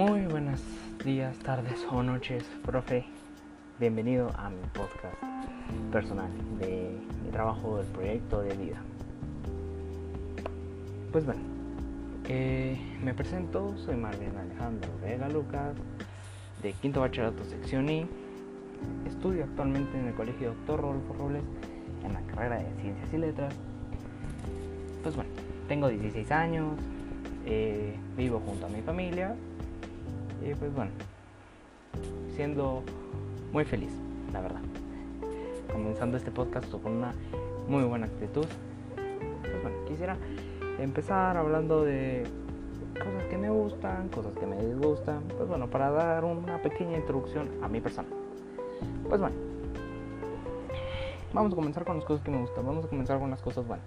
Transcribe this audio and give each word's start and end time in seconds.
Muy 0.00 0.22
buenos 0.22 0.62
días, 1.04 1.36
tardes 1.40 1.86
o 1.90 2.02
noches, 2.02 2.42
profe. 2.64 3.04
Bienvenido 3.78 4.30
a 4.34 4.48
mi 4.48 4.62
podcast 4.72 5.22
personal 5.92 6.30
de 6.58 6.96
mi 7.22 7.30
trabajo 7.30 7.76
del 7.76 7.86
proyecto 7.88 8.40
de 8.40 8.56
vida. 8.56 8.78
Pues 11.12 11.26
bueno, 11.26 11.42
eh, 12.30 12.78
me 13.04 13.12
presento, 13.12 13.76
soy 13.76 13.96
Marvin 13.96 14.34
Alejandro 14.38 14.90
Vega 15.02 15.28
Lucas, 15.28 15.76
de 16.62 16.72
Quinto 16.72 17.00
Bachillerato 17.00 17.44
Sección 17.44 17.90
I. 17.90 18.06
Estudio 19.06 19.44
actualmente 19.44 19.98
en 19.98 20.06
el 20.06 20.14
Colegio 20.14 20.54
Doctor 20.54 20.80
Rodolfo 20.80 21.12
Robles 21.12 21.42
en 22.06 22.14
la 22.14 22.22
carrera 22.22 22.56
de 22.56 22.72
Ciencias 22.80 23.12
y 23.12 23.18
Letras. 23.18 23.54
Pues 25.02 25.14
bueno, 25.14 25.30
tengo 25.68 25.88
16 25.88 26.30
años, 26.30 26.78
eh, 27.44 27.94
vivo 28.16 28.40
junto 28.46 28.64
a 28.64 28.70
mi 28.70 28.80
familia 28.80 29.36
y 30.42 30.54
pues 30.54 30.74
bueno, 30.74 30.90
siendo 32.34 32.82
muy 33.52 33.64
feliz, 33.64 33.92
la 34.32 34.40
verdad. 34.40 34.60
Comenzando 35.72 36.16
este 36.16 36.30
podcast 36.30 36.70
con 36.70 36.92
una 36.92 37.14
muy 37.68 37.84
buena 37.84 38.06
actitud. 38.06 38.46
Pues 38.94 39.62
bueno, 39.62 39.76
quisiera 39.86 40.16
empezar 40.78 41.36
hablando 41.36 41.84
de 41.84 42.24
cosas 42.94 43.24
que 43.28 43.38
me 43.38 43.50
gustan, 43.50 44.08
cosas 44.08 44.32
que 44.38 44.46
me 44.46 44.56
disgustan. 44.56 45.22
Pues 45.36 45.48
bueno, 45.48 45.68
para 45.68 45.90
dar 45.90 46.24
una 46.24 46.60
pequeña 46.62 46.96
introducción 46.96 47.48
a 47.62 47.68
mi 47.68 47.80
persona. 47.80 48.08
Pues 49.08 49.20
bueno, 49.20 49.36
vamos 51.32 51.52
a 51.52 51.56
comenzar 51.56 51.84
con 51.84 51.96
las 51.96 52.04
cosas 52.04 52.24
que 52.24 52.30
me 52.30 52.40
gustan. 52.40 52.66
Vamos 52.66 52.84
a 52.84 52.88
comenzar 52.88 53.18
con 53.18 53.30
las 53.30 53.42
cosas 53.42 53.66
buenas. 53.66 53.86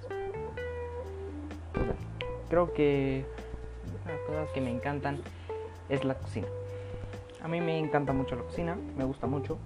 Pues 1.74 1.86
creo 2.50 2.74
que 2.74 3.26
las 4.06 4.20
cosas 4.22 4.50
que 4.54 4.62
me 4.62 4.70
encantan 4.70 5.18
es 5.94 6.04
la 6.04 6.16
cocina. 6.16 6.48
A 7.42 7.48
mí 7.48 7.62
me 7.62 7.78
encanta 7.78 8.14
mucho 8.14 8.36
la 8.36 8.44
cocina, 8.44 8.78
me 8.98 9.04
gusta 9.04 9.28
mucho. 9.28 9.58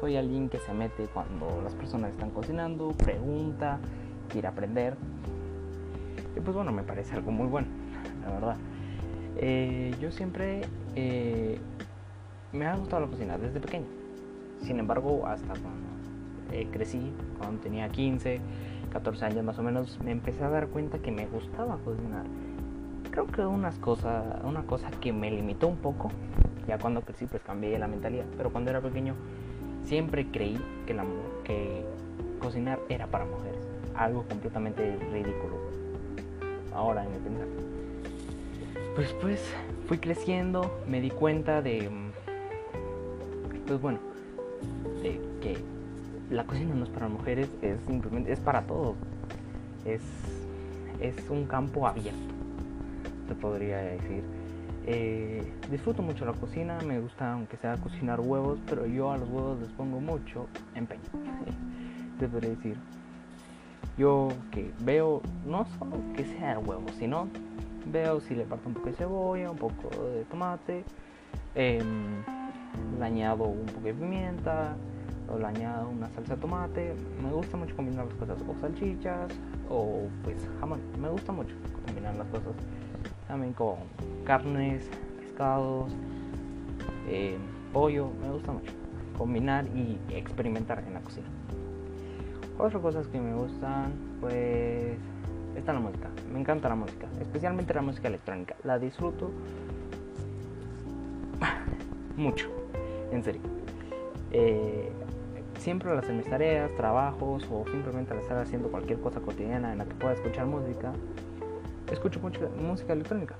Soy 0.00 0.16
alguien 0.16 0.48
que 0.48 0.58
se 0.58 0.72
mete 0.72 1.06
cuando 1.12 1.60
las 1.62 1.74
personas 1.74 2.12
están 2.12 2.30
cocinando, 2.30 2.92
pregunta, 2.92 3.78
quiere 4.28 4.48
aprender. 4.48 4.96
Y 6.36 6.40
pues 6.40 6.54
bueno, 6.54 6.72
me 6.72 6.82
parece 6.82 7.14
algo 7.14 7.30
muy 7.30 7.46
bueno, 7.46 7.68
la 8.22 8.32
verdad. 8.32 8.56
Eh, 9.36 9.94
yo 10.00 10.10
siempre 10.10 10.62
eh, 10.94 11.58
me 12.52 12.66
ha 12.66 12.76
gustado 12.76 13.02
la 13.02 13.08
cocina 13.08 13.36
desde 13.36 13.60
pequeño. 13.60 13.86
Sin 14.62 14.78
embargo, 14.78 15.26
hasta 15.26 15.48
cuando 15.48 15.88
eh, 16.52 16.68
crecí, 16.70 17.12
cuando 17.38 17.60
tenía 17.60 17.88
15, 17.88 18.40
14 18.92 19.24
años 19.24 19.44
más 19.44 19.58
o 19.58 19.62
menos, 19.62 19.98
me 20.04 20.12
empecé 20.12 20.42
a 20.44 20.48
dar 20.48 20.68
cuenta 20.68 20.98
que 20.98 21.10
me 21.10 21.26
gustaba 21.26 21.76
cocinar 21.84 22.24
creo 23.10 23.26
que 23.26 23.42
unas 23.42 23.78
cosas, 23.78 24.24
una 24.44 24.62
cosa 24.62 24.90
que 24.90 25.12
me 25.12 25.30
limitó 25.30 25.68
un 25.68 25.76
poco, 25.76 26.10
ya 26.66 26.78
cuando 26.78 27.02
crecí 27.02 27.26
pues 27.26 27.42
cambié 27.42 27.78
la 27.78 27.88
mentalidad, 27.88 28.24
pero 28.36 28.50
cuando 28.50 28.70
era 28.70 28.80
pequeño 28.80 29.14
siempre 29.84 30.26
creí 30.30 30.58
que, 30.86 30.94
la, 30.94 31.04
que 31.44 31.84
cocinar 32.38 32.78
era 32.88 33.06
para 33.06 33.24
mujeres, 33.24 33.60
algo 33.94 34.24
completamente 34.24 34.96
ridículo. 35.12 35.58
Ahora 36.74 37.04
en 37.04 37.12
el 37.12 37.18
pensar. 37.18 37.46
Pues 38.94 39.12
pues 39.20 39.54
fui 39.86 39.98
creciendo, 39.98 40.80
me 40.86 41.00
di 41.00 41.10
cuenta 41.10 41.62
de, 41.62 41.90
pues 43.66 43.80
bueno, 43.80 43.98
de 45.02 45.20
que 45.40 45.56
la 46.30 46.44
cocina 46.44 46.74
no 46.74 46.84
es 46.84 46.90
para 46.90 47.08
mujeres, 47.08 47.48
es 47.62 47.80
simplemente, 47.86 48.32
es 48.32 48.40
para 48.40 48.62
todos. 48.62 48.96
Es, 49.84 50.02
es 51.00 51.28
un 51.30 51.46
campo 51.46 51.86
abierto 51.86 52.39
podría 53.34 53.78
decir. 53.78 54.22
Eh, 54.86 55.52
disfruto 55.70 56.02
mucho 56.02 56.24
la 56.24 56.32
cocina, 56.32 56.78
me 56.86 57.00
gusta 57.00 57.32
aunque 57.32 57.56
sea 57.58 57.76
cocinar 57.76 58.20
huevos, 58.20 58.58
pero 58.66 58.86
yo 58.86 59.12
a 59.12 59.18
los 59.18 59.28
huevos 59.28 59.60
les 59.60 59.68
pongo 59.70 60.00
mucho 60.00 60.46
empeño. 60.74 61.02
Te 62.18 62.28
podría 62.28 62.50
decir. 62.50 62.76
Yo 63.98 64.28
que 64.50 64.72
veo 64.80 65.20
no 65.46 65.66
solo 65.78 65.98
que 66.16 66.24
sea 66.24 66.52
el 66.52 66.66
huevo, 66.66 66.86
sino 66.98 67.28
veo 67.92 68.20
si 68.20 68.34
le 68.34 68.44
parto 68.44 68.68
un 68.68 68.74
poco 68.74 68.86
de 68.86 68.92
cebolla, 68.94 69.50
un 69.50 69.58
poco 69.58 69.90
de 70.14 70.24
tomate, 70.24 70.84
em, 71.54 72.22
le 72.98 73.04
añado 73.04 73.44
un 73.44 73.66
poco 73.66 73.80
de 73.82 73.94
pimienta, 73.94 74.76
o 75.28 75.38
le 75.38 75.46
añado 75.46 75.88
una 75.88 76.08
salsa 76.10 76.34
de 76.34 76.40
tomate. 76.40 76.94
Me 77.22 77.30
gusta 77.30 77.56
mucho 77.56 77.76
combinar 77.76 78.06
las 78.06 78.14
cosas, 78.14 78.38
o 78.48 78.60
salchichas, 78.60 79.32
o 79.68 80.08
pues 80.24 80.36
jamón. 80.60 80.80
Me 80.98 81.08
gusta 81.08 81.32
mucho 81.32 81.54
combinar 81.86 82.14
las 82.16 82.26
cosas 82.28 82.54
también 83.30 83.52
con 83.52 83.76
carnes, 84.24 84.90
pescados, 85.20 85.92
eh, 87.08 87.38
pollo, 87.72 88.10
me 88.20 88.28
gusta 88.32 88.50
mucho 88.50 88.72
combinar 89.16 89.66
y 89.66 89.98
experimentar 90.08 90.82
en 90.86 90.94
la 90.94 91.00
cocina. 91.00 91.28
Otras 92.58 92.82
cosas 92.82 93.06
que 93.06 93.20
me 93.20 93.32
gustan, 93.34 93.92
pues 94.20 94.96
está 95.54 95.72
la 95.72 95.78
música, 95.78 96.08
me 96.32 96.40
encanta 96.40 96.68
la 96.68 96.74
música, 96.74 97.06
especialmente 97.20 97.72
la 97.72 97.82
música 97.82 98.08
electrónica, 98.08 98.56
la 98.64 98.80
disfruto 98.80 99.30
mucho, 102.16 102.48
en 103.12 103.22
serio. 103.22 103.42
Eh, 104.32 104.90
siempre 105.58 105.90
al 105.92 105.98
hacer 105.98 106.14
mis 106.14 106.28
tareas, 106.28 106.74
trabajos 106.76 107.46
o 107.48 107.64
simplemente 107.70 108.12
al 108.12 108.18
estar 108.18 108.38
haciendo 108.38 108.70
cualquier 108.70 109.00
cosa 109.00 109.20
cotidiana 109.20 109.70
en 109.70 109.78
la 109.78 109.84
que 109.84 109.94
pueda 109.94 110.14
escuchar 110.14 110.46
música, 110.46 110.92
escucho 111.90 112.20
mucho 112.20 112.48
música 112.60 112.92
electrónica. 112.92 113.36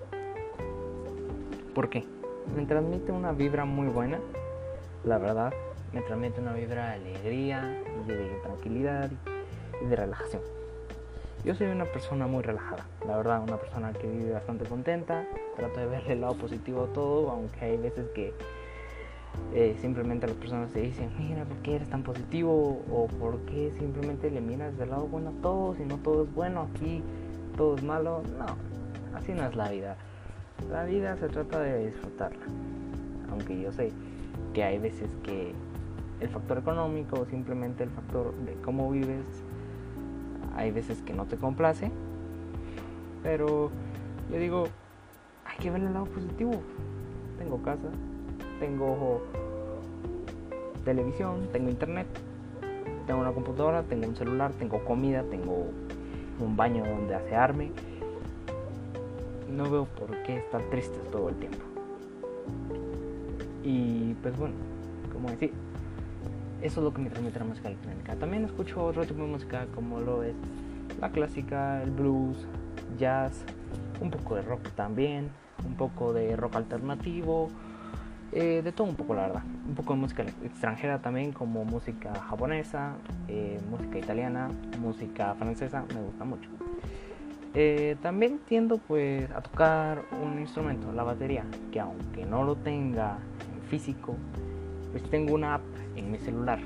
¿Por 1.75 1.89
qué? 1.89 2.05
Me 2.57 2.67
transmite 2.67 3.13
una 3.13 3.33
vibra 3.33 3.65
muy 3.65 3.89
buena, 3.89 4.19
la 5.05 5.19
verdad. 5.19 5.53
Me 5.93 6.03
transmite 6.03 6.41
una 6.41 6.53
vibra 6.53 6.91
de 6.91 6.95
alegría 6.95 7.83
y 8.05 8.09
de 8.09 8.41
tranquilidad 8.43 9.11
y 9.83 9.87
de 9.87 9.97
relajación. 9.97 10.43
Yo 11.45 11.55
soy 11.55 11.69
una 11.69 11.87
persona 11.87 12.27
muy 12.27 12.43
relajada, 12.43 12.87
la 13.07 13.17
verdad, 13.17 13.43
una 13.43 13.57
persona 13.57 13.93
que 13.95 14.07
vive 14.07 14.33
bastante 14.33 14.67
contenta. 14.67 15.25
Trato 15.57 15.81
de 15.81 15.87
verle 15.87 16.13
el 16.13 16.21
lado 16.21 16.35
positivo 16.35 16.85
a 16.85 16.93
todo, 16.93 17.31
aunque 17.31 17.65
hay 17.65 17.77
veces 17.79 18.09
que 18.11 18.35
eh, 19.55 19.77
simplemente 19.81 20.27
las 20.27 20.37
personas 20.37 20.71
te 20.71 20.81
dicen, 20.81 21.11
mira, 21.19 21.45
¿por 21.45 21.57
qué 21.59 21.77
eres 21.77 21.89
tan 21.89 22.03
positivo? 22.03 22.83
O 22.91 23.07
¿por 23.07 23.39
qué 23.47 23.73
simplemente 23.79 24.31
le 24.31 24.41
miras 24.41 24.77
del 24.77 24.91
lado 24.91 25.07
bueno 25.07 25.31
a 25.31 25.43
todos 25.43 25.81
y 25.81 25.85
no 25.85 25.97
todo 25.99 26.25
es 26.25 26.35
bueno 26.35 26.69
aquí? 26.75 27.03
Todo 27.57 27.77
es 27.77 27.83
malo. 27.83 28.23
No, 28.39 29.17
así 29.17 29.33
no 29.33 29.45
es 29.47 29.55
la 29.57 29.71
vida. 29.71 29.97
La 30.71 30.85
vida 30.85 31.17
se 31.17 31.29
trata 31.29 31.61
de 31.61 31.87
disfrutarla. 31.87 32.45
Aunque 33.31 33.61
yo 33.61 33.73
sé 33.73 33.93
que 34.53 34.65
hay 34.65 34.79
veces 34.79 35.11
que 35.23 35.55
el 36.21 36.29
factor 36.29 36.59
económico 36.59 37.25
simplemente 37.27 37.85
el 37.85 37.91
factor 37.91 38.35
de 38.45 38.55
cómo 38.63 38.91
vives, 38.91 39.25
hay 40.55 40.71
veces 40.71 41.01
que 41.03 41.13
no 41.13 41.27
te 41.27 41.37
complace. 41.37 41.91
Pero 43.23 43.71
yo 44.31 44.39
digo, 44.39 44.67
hay 45.45 45.59
que 45.59 45.71
ver 45.71 45.83
el 45.83 45.93
lado 45.93 46.07
positivo. 46.07 46.53
Tengo 47.39 47.63
casa, 47.63 47.89
tengo 48.59 49.23
televisión, 50.85 51.49
tengo 51.53 51.71
internet, 51.71 52.07
tengo 53.07 53.21
una 53.21 53.33
computadora, 53.33 53.83
tengo 53.83 54.07
un 54.07 54.17
celular, 54.17 54.53
tengo 54.53 54.85
comida, 54.85 55.23
tengo 55.25 55.69
un 56.41 56.57
baño 56.57 56.85
donde 56.85 57.15
asearme. 57.15 57.73
No 59.49 59.71
veo 59.71 59.85
por 59.85 60.23
qué 60.23 60.39
estar 60.39 60.63
tristes 60.71 61.03
todo 61.11 61.29
el 61.29 61.37
tiempo. 61.37 61.65
Y 63.63 64.15
pues 64.23 64.37
bueno, 64.37 64.55
como 65.13 65.31
decir, 65.31 65.53
eso 66.63 66.81
es 66.81 66.85
lo 66.85 66.93
que 66.93 67.01
me 67.03 67.11
transmite 67.11 67.39
la 67.39 67.45
música 67.45 67.69
electrónica. 67.69 68.17
También 68.17 68.45
escucho 68.45 68.85
otro 68.85 69.05
tipo 69.05 69.23
de 69.23 69.29
música 69.29 69.67
como 69.75 70.01
lo 70.01 70.23
es 70.23 70.35
la 71.01 71.11
clásica, 71.11 71.83
el 71.83 71.91
blues, 71.91 72.47
jazz, 72.99 73.45
un 74.01 74.11
poco 74.11 74.37
de 74.37 74.43
rock 74.43 74.69
también, 74.77 75.31
un 75.67 75.75
poco 75.75 76.13
de 76.13 76.37
rock 76.37 76.57
alternativo, 76.57 77.49
eh, 78.33 78.63
de 78.63 78.73
todo 78.73 78.87
un 78.87 78.95
poco 78.95 79.15
la 79.15 79.23
verdad. 79.23 79.43
Un 79.67 79.75
poco 79.75 79.95
de 79.95 80.01
música 80.01 80.23
extranjera 80.23 81.01
también 81.01 81.33
como 81.33 81.65
música 81.65 82.15
japonesa, 82.15 82.95
eh, 83.29 83.61
música 83.71 83.99
italiana, 83.99 84.51
música 84.79 85.35
francesa, 85.35 85.85
me 85.95 86.01
gusta 86.03 86.25
mucho. 86.25 86.49
Eh, 87.55 87.97
también 88.01 88.39
tiendo 88.47 88.79
pues 88.79 89.29
a 89.33 89.41
tocar 89.41 90.05
un 90.23 90.39
instrumento, 90.39 90.93
la 90.93 91.03
batería, 91.03 91.45
que 91.73 91.81
aunque 91.81 92.25
no 92.25 92.45
lo 92.45 92.55
tenga 92.55 93.19
en 93.55 93.69
físico, 93.69 94.17
pues 94.93 95.03
tengo 95.11 95.35
una 95.35 95.55
app 95.55 95.63
en 95.97 96.13
mi 96.13 96.19
celular. 96.19 96.61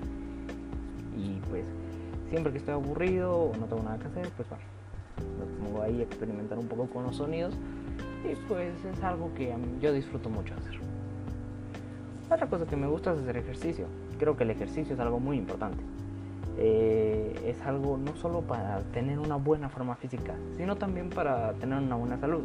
Y 1.17 1.41
pues 1.49 1.65
siempre 2.29 2.53
que 2.53 2.59
estoy 2.59 2.75
aburrido 2.75 3.33
o 3.33 3.57
no 3.57 3.67
tengo 3.67 3.83
nada 3.83 3.99
que 3.99 4.09
hacer, 4.09 4.29
pues 4.37 4.49
bueno, 4.49 4.65
me 5.39 5.65
pongo 5.65 5.83
ahí 5.83 6.01
a 6.01 6.05
experimentar 6.05 6.59
un 6.59 6.69
poco 6.69 6.87
con 6.87 7.05
los 7.05 7.17
sonidos 7.17 7.55
y 8.25 8.35
pues 8.49 8.73
es 8.85 9.03
algo 9.03 9.33
que 9.35 9.55
yo 9.81 9.93
disfruto 9.93 10.29
mucho 10.29 10.55
hacer. 10.55 10.84
Otra 12.31 12.47
cosa 12.47 12.67
que 12.67 12.77
me 12.77 12.87
gusta 12.87 13.13
es 13.13 13.21
hacer 13.21 13.37
ejercicio. 13.37 13.87
Creo 14.19 14.37
que 14.37 14.45
el 14.45 14.51
ejercicio 14.51 14.95
es 14.95 15.01
algo 15.01 15.21
muy 15.21 15.37
importante. 15.37 15.83
Eh, 16.57 17.35
es 17.47 17.61
algo 17.63 17.97
no 17.99 18.17
solo 18.17 18.41
para 18.41 18.81
tener 18.93 19.19
una 19.19 19.37
buena 19.37 19.69
forma 19.69 19.97
física, 19.97 20.35
sino 20.57 20.77
también 20.77 21.11
para 21.11 21.53
tener 21.55 21.79
una 21.79 21.97
buena 21.97 22.19
salud. 22.19 22.45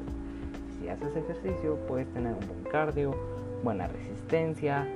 Si 0.80 0.90
haces 0.90 1.16
ejercicio 1.16 1.78
puedes 1.88 2.08
tener 2.14 2.34
un 2.34 2.48
buen 2.48 2.64
cardio, 2.72 3.16
buena 3.64 3.88
resistencia, 3.88 4.88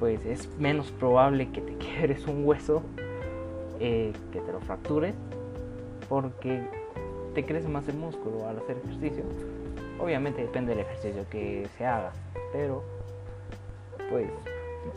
pues 0.00 0.24
es 0.24 0.48
menos 0.58 0.90
probable 0.90 1.50
que 1.50 1.60
te 1.60 1.74
quiebres 1.78 2.26
un 2.26 2.44
hueso, 2.44 2.82
eh, 3.78 4.12
que 4.32 4.40
te 4.40 4.52
lo 4.52 4.60
fractures, 4.60 5.14
porque 6.08 6.62
te 7.34 7.44
crece 7.44 7.68
más 7.68 7.86
el 7.88 7.96
músculo 7.96 8.48
al 8.48 8.58
hacer 8.58 8.78
ejercicio. 8.78 9.24
Obviamente 10.00 10.42
depende 10.42 10.74
del 10.74 10.84
ejercicio 10.84 11.24
que 11.30 11.68
se 11.76 11.86
haga, 11.86 12.12
pero 12.52 12.82
pues 14.12 14.28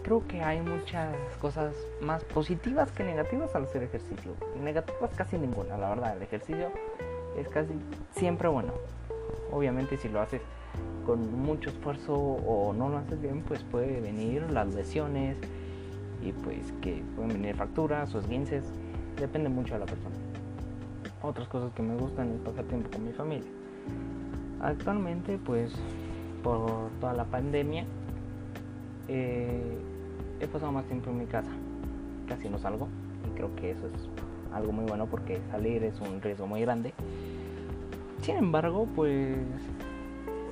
creo 0.03 0.27
que 0.27 0.41
hay 0.41 0.62
muchas 0.62 1.15
cosas 1.39 1.73
más 2.01 2.23
positivas 2.25 2.91
que 2.91 3.03
negativas 3.03 3.56
al 3.56 3.63
hacer 3.63 3.83
ejercicio. 3.83 4.33
Negativas 4.62 5.12
casi 5.15 5.38
ninguna, 5.38 5.77
la 5.77 5.89
verdad. 5.89 6.17
El 6.17 6.23
ejercicio 6.23 6.69
es 7.38 7.47
casi 7.47 7.73
siempre 8.12 8.50
bueno. 8.50 8.73
Obviamente 9.51 9.97
si 9.97 10.09
lo 10.09 10.19
haces 10.19 10.41
con 11.06 11.41
mucho 11.41 11.69
esfuerzo 11.69 12.13
o 12.13 12.73
no 12.73 12.89
lo 12.89 12.97
haces 12.97 13.21
bien, 13.21 13.41
pues 13.47 13.63
puede 13.63 14.01
venir 14.01 14.51
las 14.51 14.73
lesiones 14.73 15.38
y 16.21 16.33
pues 16.33 16.73
que 16.81 17.01
pueden 17.15 17.41
venir 17.41 17.56
fracturas 17.56 18.13
o 18.15 18.19
esguinces. 18.19 18.65
Depende 19.17 19.47
mucho 19.47 19.75
de 19.75 19.79
la 19.79 19.85
persona. 19.85 20.15
Otras 21.21 21.47
cosas 21.47 21.71
que 21.73 21.81
me 21.81 21.95
gustan 21.95 22.33
es 22.33 22.41
pasar 22.41 22.65
tiempo 22.65 22.89
con 22.91 23.06
mi 23.06 23.13
familia. 23.13 23.50
Actualmente 24.59 25.39
pues 25.45 25.73
por 26.44 26.89
toda 27.00 27.13
la 27.13 27.23
pandemia 27.23 27.85
eh, 29.07 29.78
he 30.40 30.48
pasado 30.48 30.72
más 30.72 30.86
tiempo 30.86 31.10
en 31.10 31.19
mi 31.19 31.25
casa. 31.25 31.52
Casi 32.28 32.50
no 32.50 32.57
salgo 32.57 32.88
y 33.28 33.36
creo 33.36 33.56
que 33.56 33.72
eso 33.72 33.88
es 33.88 34.10
algo 34.54 34.72
muy 34.72 34.86
bueno 34.86 35.06
porque 35.06 35.40
salir 35.52 35.84
es 35.84 36.00
un 36.00 36.22
riesgo 36.22 36.48
muy 36.48 36.62
grande. 36.62 36.94
Sin 38.22 38.38
embargo, 38.38 38.88
pues 38.96 39.38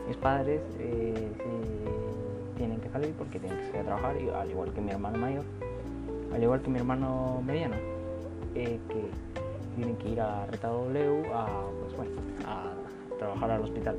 mis 0.08 0.18
padres 0.18 0.62
eh, 0.80 1.32
tienen 2.58 2.80
que 2.80 2.90
salir 2.90 3.14
porque 3.14 3.40
tienen 3.40 3.58
que 3.58 3.66
salir 3.66 3.82
a 3.82 3.84
trabajar, 3.86 4.16
y, 4.22 4.30
al 4.30 4.50
igual 4.50 4.74
que 4.74 4.82
mi 4.82 4.92
hermano 4.92 5.18
mayor, 5.18 5.44
al 6.34 6.44
igual 6.44 6.62
que 6.62 6.70
mi 6.70 6.80
hermano 6.80 7.42
mediano, 7.46 7.76
eh, 8.56 8.80
que 8.90 9.06
tienen 9.76 9.96
que 9.98 10.10
ir 10.10 10.22
a 10.22 10.46
Reta 10.48 10.68
W 10.68 11.24
a, 11.34 11.48
pues, 11.82 11.96
bueno, 11.96 12.12
a 12.46 12.74
trabajar 13.18 13.52
al 13.52 13.62
hospital. 13.62 13.98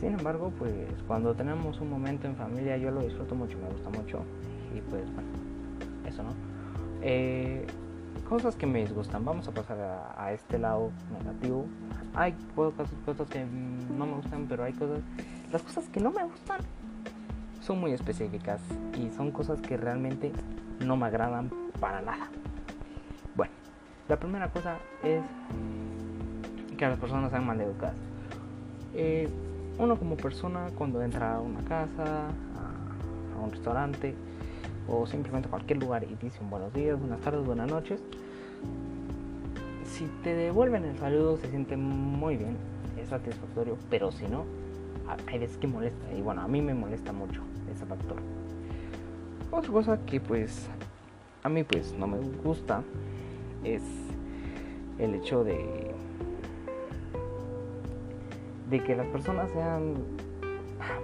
Sin 0.00 0.12
embargo, 0.12 0.52
pues 0.58 0.72
cuando 1.06 1.34
tenemos 1.34 1.80
un 1.80 1.90
momento 1.90 2.26
en 2.26 2.36
familia 2.36 2.76
yo 2.76 2.90
lo 2.90 3.00
disfruto 3.00 3.34
mucho, 3.34 3.56
me 3.58 3.68
gusta 3.68 3.88
mucho 3.90 4.20
y 4.74 4.80
pues 4.82 5.04
bueno, 5.14 5.28
eso 6.06 6.22
no. 6.22 6.30
Eh, 7.00 7.66
cosas 8.28 8.56
que 8.56 8.66
me 8.66 8.80
disgustan, 8.80 9.24
vamos 9.24 9.48
a 9.48 9.52
pasar 9.52 9.78
a, 10.16 10.32
este 10.32 10.58
lado 10.58 10.90
negativo. 11.18 11.66
Hay 12.14 12.34
cosas, 12.54 12.88
cosas 13.04 13.28
que 13.28 13.44
no 13.96 14.06
me 14.06 14.14
gustan, 14.14 14.46
pero 14.48 14.64
hay 14.64 14.72
cosas, 14.72 15.00
las 15.52 15.62
cosas 15.62 15.88
que 15.88 16.00
no 16.00 16.10
me 16.10 16.24
gustan 16.24 16.60
son 17.62 17.80
muy 17.80 17.92
específicas 17.92 18.60
y 18.98 19.10
son 19.10 19.30
cosas 19.30 19.60
que 19.60 19.76
realmente 19.76 20.32
no 20.84 20.96
me 20.96 21.06
agradan 21.06 21.50
para 21.80 22.02
nada. 22.02 22.28
Bueno, 23.34 23.52
la 24.08 24.16
primera 24.16 24.50
cosa 24.50 24.76
es 25.02 25.22
que 26.76 26.86
las 26.86 26.98
personas 26.98 27.30
sean 27.30 27.46
mal 27.46 27.60
educadas. 27.60 27.96
Eh, 28.94 29.28
uno 29.78 29.98
como 29.98 30.16
persona 30.16 30.70
cuando 30.76 31.02
entra 31.02 31.36
a 31.36 31.40
una 31.40 31.60
casa, 31.60 32.28
a, 32.28 33.42
un 33.42 33.50
restaurante 33.50 34.14
o 34.88 35.06
simplemente 35.06 35.48
a 35.48 35.50
cualquier 35.50 35.78
lugar 35.78 36.04
y 36.04 36.14
dice 36.16 36.38
un 36.40 36.50
buenos 36.50 36.72
días, 36.72 36.98
buenas 36.98 37.20
tardes, 37.20 37.44
buenas 37.44 37.70
noches, 37.70 38.00
si 39.84 40.06
te 40.22 40.34
devuelven 40.34 40.84
el 40.84 40.98
saludo 40.98 41.36
se 41.36 41.48
siente 41.50 41.76
muy 41.76 42.36
bien, 42.36 42.56
es 43.00 43.08
satisfactorio, 43.08 43.76
pero 43.90 44.10
si 44.10 44.26
no, 44.26 44.44
hay 45.26 45.38
veces 45.38 45.58
que 45.58 45.66
molesta 45.66 46.12
y 46.12 46.22
bueno, 46.22 46.40
a 46.40 46.48
mí 46.48 46.62
me 46.62 46.74
molesta 46.74 47.12
mucho 47.12 47.42
ese 47.72 47.84
factor. 47.84 48.16
Otra 49.50 49.70
cosa 49.70 49.98
que 50.06 50.20
pues 50.20 50.68
a 51.42 51.48
mí 51.48 51.62
pues 51.62 51.94
no 51.96 52.06
me 52.06 52.18
gusta 52.42 52.82
es 53.62 53.82
el 54.98 55.14
hecho 55.14 55.44
de 55.44 55.95
de 58.68 58.82
que 58.82 58.96
las 58.96 59.06
personas 59.06 59.50
sean 59.50 59.94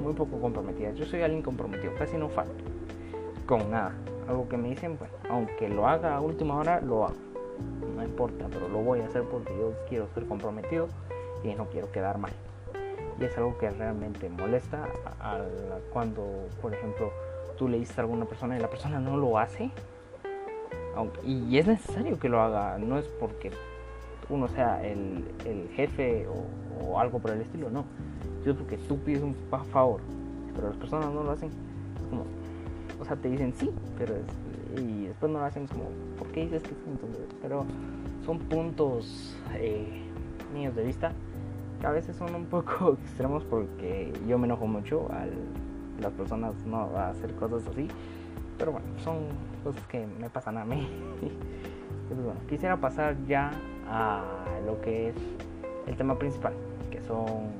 muy 0.00 0.12
poco 0.14 0.40
comprometidas. 0.40 0.96
Yo 0.96 1.04
soy 1.04 1.22
alguien 1.22 1.42
comprometido, 1.42 1.94
casi 1.98 2.16
no 2.16 2.28
falto 2.28 2.64
con 3.46 3.70
nada. 3.70 3.92
Algo 4.28 4.48
que 4.48 4.56
me 4.56 4.70
dicen, 4.70 4.96
bueno, 4.98 5.14
aunque 5.28 5.68
lo 5.68 5.86
haga 5.86 6.16
a 6.16 6.20
última 6.20 6.56
hora, 6.56 6.80
lo 6.80 7.04
hago. 7.04 7.16
No 7.96 8.02
importa, 8.02 8.46
pero 8.50 8.68
lo 8.68 8.78
voy 8.78 9.00
a 9.00 9.06
hacer 9.06 9.22
porque 9.24 9.56
yo 9.56 9.72
quiero 9.88 10.08
ser 10.14 10.26
comprometido 10.26 10.88
y 11.42 11.54
no 11.54 11.66
quiero 11.66 11.90
quedar 11.90 12.18
mal. 12.18 12.32
Y 13.20 13.24
es 13.24 13.36
algo 13.36 13.58
que 13.58 13.70
realmente 13.70 14.28
molesta 14.28 14.88
cuando, 15.92 16.48
por 16.60 16.74
ejemplo, 16.74 17.12
tú 17.58 17.68
le 17.68 17.78
dices 17.78 17.98
a 17.98 18.02
alguna 18.02 18.24
persona 18.24 18.56
y 18.56 18.60
la 18.60 18.68
persona 18.68 18.98
no 18.98 19.16
lo 19.16 19.38
hace. 19.38 19.70
y 21.24 21.58
es 21.58 21.66
necesario 21.66 22.18
que 22.18 22.28
lo 22.28 22.40
haga, 22.40 22.78
no 22.78 22.98
es 22.98 23.06
porque 23.06 23.50
uno 24.28 24.48
sea 24.48 24.82
el, 24.84 25.24
el 25.44 25.68
jefe 25.70 26.26
o, 26.26 26.98
algo 26.98 27.18
por 27.20 27.30
el 27.30 27.40
estilo, 27.40 27.70
no. 27.70 27.84
Yo 28.44 28.54
creo 28.54 28.66
que 28.66 28.76
tú 28.76 28.98
pides 28.98 29.22
un 29.22 29.34
favor, 29.70 30.00
pero 30.54 30.68
las 30.68 30.76
personas 30.76 31.12
no 31.12 31.22
lo 31.22 31.30
hacen. 31.30 31.48
Es 31.48 32.06
como, 32.08 32.24
o 33.00 33.04
sea, 33.04 33.16
te 33.16 33.28
dicen 33.28 33.54
sí, 33.56 33.70
pero 33.96 34.14
y 34.76 35.06
después 35.06 35.30
no 35.32 35.38
lo 35.38 35.44
hacen, 35.44 35.64
es 35.64 35.70
como, 35.70 35.84
¿por 36.18 36.28
qué 36.28 36.42
dices 36.42 36.62
que 36.62 36.70
sí? 36.70 36.76
Pero 37.40 37.64
son 38.26 38.38
puntos 38.38 39.36
eh, 39.54 40.02
míos 40.52 40.74
de 40.74 40.84
vista 40.84 41.12
que 41.80 41.86
a 41.86 41.90
veces 41.90 42.16
son 42.16 42.34
un 42.34 42.46
poco 42.46 42.98
extremos 43.02 43.44
porque 43.44 44.12
yo 44.28 44.38
me 44.38 44.46
enojo 44.46 44.66
mucho 44.66 45.10
al 45.12 45.30
las 46.02 46.12
personas 46.12 46.54
no 46.66 46.96
a 46.96 47.10
hacer 47.10 47.34
cosas 47.34 47.66
así. 47.68 47.88
Pero 48.58 48.72
bueno, 48.72 48.86
son 48.98 49.28
cosas 49.64 49.84
que 49.86 50.06
me 50.06 50.28
pasan 50.28 50.58
a 50.58 50.64
mí. 50.64 50.88
Entonces, 52.02 52.24
bueno, 52.24 52.40
quisiera 52.48 52.76
pasar 52.76 53.16
ya 53.26 53.50
a 53.88 54.22
lo 54.66 54.80
que 54.80 55.10
es 55.10 55.16
el 55.86 55.96
tema 55.96 56.18
principal, 56.18 56.54
que 56.90 57.00
son 57.02 57.52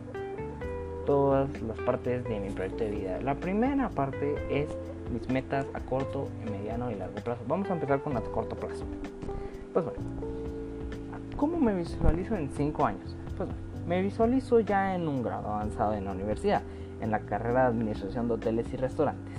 todas 1.06 1.48
las 1.62 1.78
partes 1.80 2.24
de 2.24 2.40
mi 2.40 2.50
proyecto 2.50 2.84
de 2.84 2.90
vida. 2.90 3.20
La 3.20 3.34
primera 3.34 3.88
parte 3.90 4.36
es 4.50 4.68
mis 5.12 5.28
metas 5.28 5.66
a 5.74 5.80
corto, 5.80 6.28
mediano 6.44 6.90
y 6.90 6.94
largo 6.94 7.16
plazo. 7.16 7.42
Vamos 7.46 7.68
a 7.70 7.74
empezar 7.74 8.00
con 8.00 8.16
a 8.16 8.20
corto 8.20 8.56
plazo. 8.56 8.84
Pues 9.72 9.84
bueno, 9.84 10.00
¿cómo 11.36 11.58
me 11.58 11.74
visualizo 11.74 12.36
en 12.36 12.48
5 12.50 12.86
años? 12.86 13.16
Pues 13.36 13.48
bueno, 13.48 13.54
me 13.86 14.00
visualizo 14.02 14.60
ya 14.60 14.94
en 14.94 15.08
un 15.08 15.22
grado 15.22 15.48
avanzado 15.48 15.94
en 15.94 16.04
la 16.04 16.12
universidad, 16.12 16.62
en 17.00 17.10
la 17.10 17.20
carrera 17.20 17.62
de 17.62 17.66
Administración 17.68 18.28
de 18.28 18.34
Hoteles 18.34 18.72
y 18.72 18.76
Restaurantes. 18.76 19.34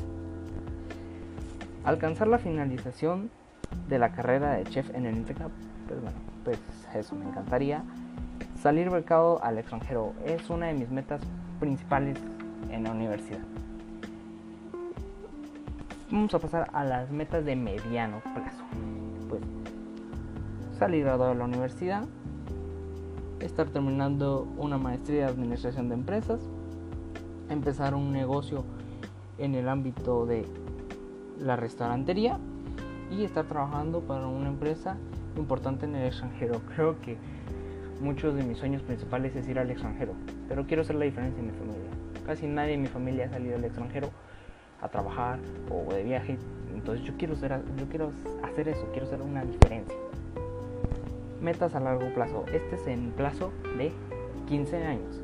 Alcanzar 1.85 2.27
la 2.27 2.37
finalización 2.37 3.29
de 3.89 3.99
la 3.99 4.11
carrera 4.11 4.53
de 4.53 4.63
chef 4.65 4.93
en 4.93 5.05
el 5.05 5.17
INTECAP, 5.17 5.51
pues 5.87 6.01
bueno, 6.01 6.17
pues 6.43 6.59
eso 6.93 7.15
me 7.15 7.25
encantaría. 7.25 7.83
Salir 8.61 8.89
mercado 8.89 9.43
al 9.43 9.57
extranjero 9.57 10.13
es 10.25 10.49
una 10.49 10.67
de 10.67 10.73
mis 10.73 10.89
metas 10.89 11.21
principales 11.59 12.17
en 12.69 12.83
la 12.83 12.91
universidad. 12.91 13.41
Vamos 16.11 16.33
a 16.33 16.39
pasar 16.39 16.69
a 16.73 16.83
las 16.83 17.11
metas 17.11 17.43
de 17.43 17.55
mediano 17.55 18.21
plazo. 18.21 18.63
Pues 19.29 19.41
salir 20.77 21.03
graduado 21.03 21.33
de 21.33 21.39
la 21.39 21.45
universidad, 21.45 22.05
estar 23.39 23.67
terminando 23.69 24.47
una 24.57 24.77
maestría 24.77 25.25
de 25.25 25.31
administración 25.31 25.89
de 25.89 25.95
empresas, 25.95 26.39
empezar 27.49 27.95
un 27.95 28.11
negocio 28.11 28.63
en 29.37 29.55
el 29.55 29.67
ámbito 29.67 30.25
de 30.25 30.45
la 31.39 31.55
restaurantería 31.55 32.39
y 33.11 33.23
estar 33.23 33.45
trabajando 33.45 34.01
para 34.01 34.27
una 34.27 34.49
empresa 34.49 34.97
importante 35.37 35.85
en 35.85 35.95
el 35.95 36.07
extranjero. 36.07 36.61
Creo 36.75 36.99
que 37.01 37.17
muchos 38.01 38.35
de 38.35 38.43
mis 38.43 38.57
sueños 38.57 38.81
principales 38.81 39.35
es 39.35 39.47
ir 39.47 39.59
al 39.59 39.69
extranjero, 39.71 40.13
pero 40.47 40.65
quiero 40.65 40.81
hacer 40.81 40.95
la 40.95 41.05
diferencia 41.05 41.39
en 41.39 41.47
mi 41.47 41.53
familia. 41.53 41.89
Casi 42.25 42.47
nadie 42.47 42.73
en 42.73 42.81
mi 42.81 42.87
familia 42.87 43.25
ha 43.25 43.29
salido 43.29 43.55
al 43.55 43.63
extranjero 43.63 44.09
a 44.81 44.89
trabajar 44.89 45.39
o 45.71 45.93
de 45.93 46.03
viaje, 46.03 46.37
entonces 46.73 47.05
yo 47.05 47.13
quiero, 47.17 47.35
ser, 47.35 47.61
yo 47.77 47.87
quiero 47.87 48.11
hacer 48.43 48.67
eso, 48.67 48.85
quiero 48.91 49.07
hacer 49.07 49.21
una 49.21 49.43
diferencia. 49.45 49.97
Metas 51.41 51.75
a 51.75 51.79
largo 51.79 52.13
plazo, 52.13 52.45
este 52.51 52.75
es 52.75 52.87
en 52.87 53.11
plazo 53.11 53.51
de 53.77 53.91
15 54.47 54.83
años. 54.85 55.21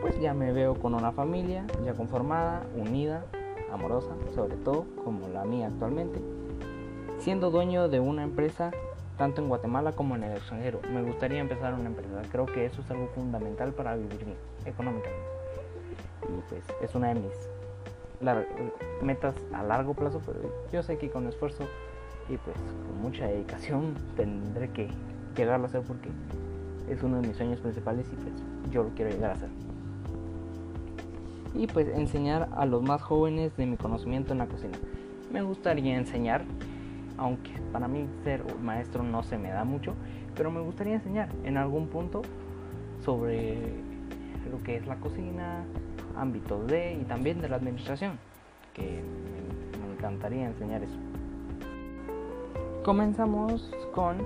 Pues 0.00 0.20
ya 0.20 0.34
me 0.34 0.52
veo 0.52 0.74
con 0.74 0.94
una 0.94 1.12
familia 1.12 1.64
ya 1.84 1.94
conformada, 1.94 2.64
unida, 2.76 3.24
amorosa, 3.72 4.14
sobre 4.34 4.56
todo 4.56 4.86
como 5.04 5.28
la 5.28 5.44
mía 5.44 5.68
actualmente, 5.68 6.20
siendo 7.18 7.50
dueño 7.50 7.88
de 7.88 8.00
una 8.00 8.22
empresa 8.22 8.72
tanto 9.16 9.42
en 9.42 9.48
Guatemala 9.48 9.92
como 9.92 10.16
en 10.16 10.24
el 10.24 10.36
extranjero. 10.36 10.80
Me 10.92 11.02
gustaría 11.02 11.40
empezar 11.40 11.74
una 11.74 11.86
empresa. 11.86 12.22
Creo 12.30 12.46
que 12.46 12.66
eso 12.66 12.80
es 12.82 12.90
algo 12.90 13.08
fundamental 13.14 13.72
para 13.72 13.96
vivir 13.96 14.34
económicamente. 14.64 15.26
Y 16.22 16.48
pues 16.48 16.64
es 16.82 16.94
una 16.94 17.08
de 17.08 17.20
mis 17.20 17.32
metas 19.02 19.34
a 19.52 19.62
largo 19.62 19.94
plazo, 19.94 20.20
pero 20.24 20.40
yo 20.72 20.82
sé 20.82 20.98
que 20.98 21.10
con 21.10 21.26
esfuerzo 21.26 21.64
y 22.28 22.36
pues 22.38 22.56
con 22.56 23.00
mucha 23.00 23.26
dedicación 23.26 23.94
tendré 24.16 24.70
que 24.70 24.88
llegarlo 25.36 25.66
a 25.66 25.68
hacer 25.68 25.82
porque 25.82 26.08
es 26.90 27.02
uno 27.02 27.20
de 27.20 27.28
mis 27.28 27.36
sueños 27.36 27.60
principales 27.60 28.06
y 28.12 28.16
pues 28.16 28.34
yo 28.72 28.82
lo 28.82 28.90
quiero 28.90 29.10
llegar 29.10 29.30
a 29.30 29.34
hacer. 29.34 29.48
Y 31.54 31.66
pues 31.66 31.88
enseñar 31.88 32.48
a 32.54 32.66
los 32.66 32.82
más 32.82 33.00
jóvenes 33.02 33.56
de 33.56 33.66
mi 33.66 33.76
conocimiento 33.76 34.32
en 34.32 34.38
la 34.38 34.46
cocina. 34.46 34.76
Me 35.32 35.42
gustaría 35.42 35.96
enseñar, 35.96 36.44
aunque 37.18 37.52
para 37.72 37.88
mí 37.88 38.06
ser 38.24 38.42
maestro 38.60 39.02
no 39.02 39.22
se 39.22 39.38
me 39.38 39.50
da 39.50 39.64
mucho, 39.64 39.94
pero 40.34 40.50
me 40.50 40.60
gustaría 40.60 40.94
enseñar 40.94 41.28
en 41.44 41.56
algún 41.56 41.88
punto 41.88 42.22
sobre 43.04 43.56
lo 44.50 44.62
que 44.62 44.76
es 44.76 44.86
la 44.86 44.96
cocina, 44.96 45.64
ámbitos 46.16 46.66
de 46.66 46.94
y 46.94 47.04
también 47.04 47.40
de 47.40 47.48
la 47.48 47.56
administración, 47.56 48.18
que 48.74 49.02
me 49.80 49.94
encantaría 49.94 50.46
enseñar 50.46 50.82
eso. 50.82 50.98
Comenzamos 52.84 53.70
con 53.94 54.18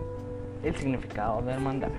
el 0.63 0.77
significado 0.77 1.43
del 1.43 1.61
mandala. 1.61 1.95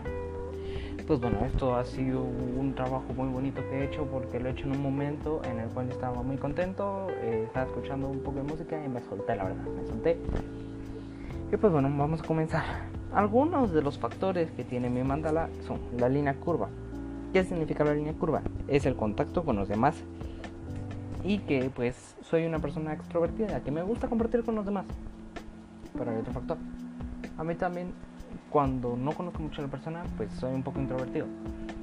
Pues 1.07 1.19
bueno, 1.19 1.39
esto 1.45 1.75
ha 1.75 1.83
sido 1.83 2.21
un 2.21 2.73
trabajo 2.75 3.13
muy 3.15 3.27
bonito 3.27 3.61
que 3.69 3.79
he 3.79 3.85
hecho 3.85 4.05
porque 4.05 4.39
lo 4.39 4.49
he 4.49 4.51
hecho 4.51 4.65
en 4.65 4.73
un 4.73 4.81
momento 4.81 5.41
en 5.43 5.59
el 5.59 5.67
cual 5.69 5.89
estaba 5.89 6.21
muy 6.21 6.37
contento, 6.37 7.07
eh, 7.21 7.43
estaba 7.47 7.65
escuchando 7.65 8.07
un 8.07 8.19
poco 8.19 8.37
de 8.37 8.43
música 8.43 8.81
y 8.83 8.87
me 8.87 9.01
solté, 9.01 9.35
la 9.35 9.45
verdad, 9.45 9.63
me 9.63 9.87
solté. 9.87 10.17
Y 11.51 11.57
pues 11.57 11.73
bueno, 11.73 11.91
vamos 11.97 12.21
a 12.21 12.25
comenzar. 12.25 12.63
Algunos 13.13 13.73
de 13.73 13.81
los 13.81 13.97
factores 13.97 14.51
que 14.51 14.63
tiene 14.63 14.89
mi 14.89 15.03
mandala 15.03 15.49
son 15.67 15.79
la 15.97 16.07
línea 16.07 16.33
curva. 16.35 16.69
¿Qué 17.33 17.43
significa 17.43 17.83
la 17.83 17.93
línea 17.93 18.13
curva? 18.13 18.41
Es 18.67 18.85
el 18.85 18.95
contacto 18.95 19.43
con 19.43 19.57
los 19.57 19.67
demás 19.67 20.01
y 21.23 21.39
que 21.39 21.69
pues 21.73 22.15
soy 22.21 22.45
una 22.45 22.59
persona 22.59 22.93
extrovertida, 22.93 23.59
que 23.61 23.71
me 23.71 23.83
gusta 23.83 24.07
compartir 24.07 24.43
con 24.43 24.55
los 24.55 24.65
demás 24.65 24.85
pero 25.97 26.11
hay 26.11 26.17
otro 26.17 26.33
factor. 26.33 26.57
A 27.37 27.43
mí 27.43 27.55
también, 27.55 27.93
cuando 28.49 28.95
no 28.95 29.11
conozco 29.11 29.41
mucho 29.41 29.61
a 29.61 29.65
la 29.65 29.71
persona, 29.71 30.03
pues 30.17 30.31
soy 30.33 30.53
un 30.53 30.63
poco 30.63 30.79
introvertido. 30.79 31.27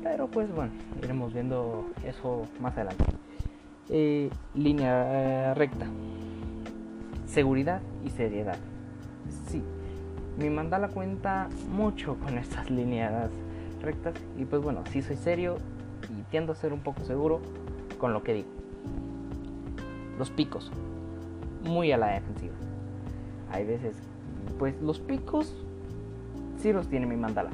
Pero 0.03 0.29
pues 0.29 0.53
bueno, 0.55 0.73
iremos 1.03 1.33
viendo 1.33 1.87
eso 2.05 2.43
más 2.61 2.75
adelante. 2.75 3.05
Eh, 3.89 4.31
línea 4.55 5.51
eh, 5.51 5.55
recta. 5.55 5.87
Seguridad 7.27 7.81
y 8.05 8.11
seriedad. 8.11 8.59
Sí, 9.49 9.63
mi 10.39 10.51
mandala 10.51 10.89
cuenta 10.89 11.49
mucho 11.71 12.17
con 12.17 12.39
estas 12.39 12.71
líneas 12.71 13.31
rectas. 13.83 14.15
Y 14.39 14.45
pues 14.45 14.63
bueno, 14.63 14.83
sí 14.91 15.03
soy 15.03 15.17
serio 15.17 15.57
y 16.09 16.23
tiendo 16.31 16.53
a 16.53 16.57
ser 16.57 16.73
un 16.73 16.81
poco 16.81 17.05
seguro 17.05 17.41
con 17.99 18.13
lo 18.13 18.23
que 18.23 18.35
digo. 18.35 18.49
Los 20.19 20.31
picos. 20.31 20.71
Muy 21.65 21.93
a 21.93 21.97
la 21.97 22.09
defensiva 22.09 22.55
hay 23.51 23.65
veces, 23.65 23.97
pues 24.59 24.81
los 24.83 24.99
picos 24.99 25.55
sí 26.59 26.73
los 26.73 26.89
tiene 26.89 27.07
mi 27.07 27.17
mandala, 27.17 27.51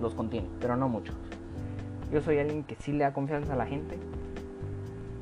los 0.00 0.14
contiene, 0.14 0.48
pero 0.60 0.76
no 0.76 0.88
muchos. 0.88 1.16
Yo 2.12 2.20
soy 2.20 2.38
alguien 2.38 2.62
que 2.64 2.76
sí 2.76 2.92
le 2.92 3.04
da 3.04 3.12
confianza 3.12 3.54
a 3.54 3.56
la 3.56 3.66
gente, 3.66 3.98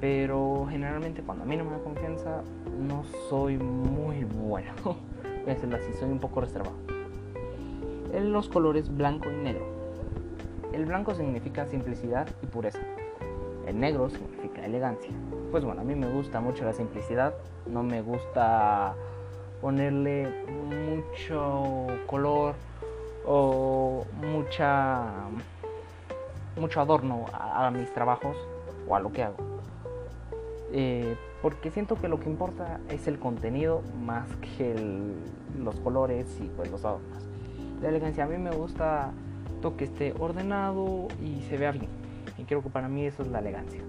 pero 0.00 0.66
generalmente 0.68 1.22
cuando 1.22 1.44
a 1.44 1.46
mí 1.46 1.56
no 1.56 1.64
me 1.64 1.70
da 1.70 1.78
confianza 1.78 2.42
no 2.80 3.04
soy 3.30 3.56
muy 3.56 4.24
bueno. 4.48 4.72
A 5.42 5.50
decirlo 5.50 5.76
así, 5.76 5.92
soy 5.94 6.10
un 6.10 6.18
poco 6.18 6.40
reservado. 6.40 6.76
En 8.12 8.32
los 8.32 8.48
colores 8.48 8.94
blanco 8.94 9.30
y 9.30 9.36
negro. 9.36 9.66
El 10.72 10.86
blanco 10.86 11.14
significa 11.14 11.66
simplicidad 11.66 12.28
y 12.42 12.46
pureza. 12.46 12.80
El 13.66 13.80
negro 13.80 14.08
significa 14.10 14.64
elegancia. 14.64 15.10
Pues 15.50 15.64
bueno, 15.64 15.80
a 15.80 15.84
mí 15.84 15.94
me 15.94 16.10
gusta 16.10 16.40
mucho 16.40 16.64
la 16.64 16.72
simplicidad. 16.72 17.34
No 17.66 17.82
me 17.82 18.02
gusta 18.02 18.94
ponerle 19.60 20.28
mucho 20.46 21.86
color 22.06 22.54
o 23.24 24.04
mucha 24.20 25.04
mucho 26.56 26.80
adorno 26.80 27.26
a, 27.32 27.70
mis 27.70 27.92
trabajos 27.94 28.36
o 28.86 28.94
a 28.94 29.00
lo 29.00 29.12
que 29.12 29.22
hago 29.22 29.36
eh, 30.72 31.16
porque 31.42 31.70
siento 31.70 31.96
que 31.96 32.08
lo 32.08 32.20
que 32.20 32.30
importa 32.30 32.80
es 32.88 33.08
el 33.08 33.18
contenido 33.18 33.82
más 34.00 34.28
que 34.56 34.74
los 35.58 35.74
colores 35.80 36.26
y 36.40 36.48
pues 36.56 36.70
los 36.70 36.84
adornos. 36.84 37.24
La 37.82 37.88
elegancia 37.88 38.24
a 38.24 38.28
mí 38.28 38.38
me 38.38 38.52
gusta 38.52 39.12
que 39.70 39.84
esté 39.84 40.12
ordenado 40.18 41.06
y 41.22 41.42
se 41.42 41.56
vea 41.56 41.70
bien 41.70 41.86
y 42.36 42.44
creo 42.44 42.62
que 42.62 42.68
para 42.68 42.88
mí 42.88 43.04
eso 43.04 43.22
es 43.22 43.28
la 43.28 43.38
elegancia. 43.38 43.80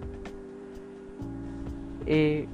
Eh, 2.05 2.47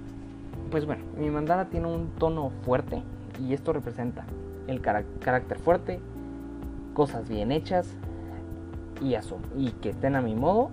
pues 0.71 0.85
bueno, 0.85 1.03
mi 1.17 1.29
mandala 1.29 1.65
tiene 1.65 1.87
un 1.87 2.11
tono 2.11 2.51
fuerte 2.63 3.01
y 3.39 3.53
esto 3.53 3.73
representa 3.73 4.25
el 4.67 4.81
carácter 4.81 5.59
fuerte, 5.59 5.99
cosas 6.93 7.27
bien 7.27 7.51
hechas 7.51 7.93
y, 9.01 9.15
y 9.57 9.71
que 9.71 9.89
estén 9.89 10.15
a 10.15 10.21
mi 10.21 10.35
modo 10.35 10.69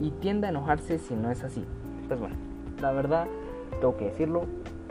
y 0.00 0.10
tiende 0.10 0.46
a 0.46 0.50
enojarse 0.50 0.98
si 0.98 1.14
no 1.14 1.30
es 1.30 1.44
así. 1.44 1.64
Pues 2.08 2.18
bueno, 2.18 2.36
la 2.80 2.92
verdad, 2.92 3.26
tengo 3.80 3.96
que 3.96 4.06
decirlo, 4.06 4.44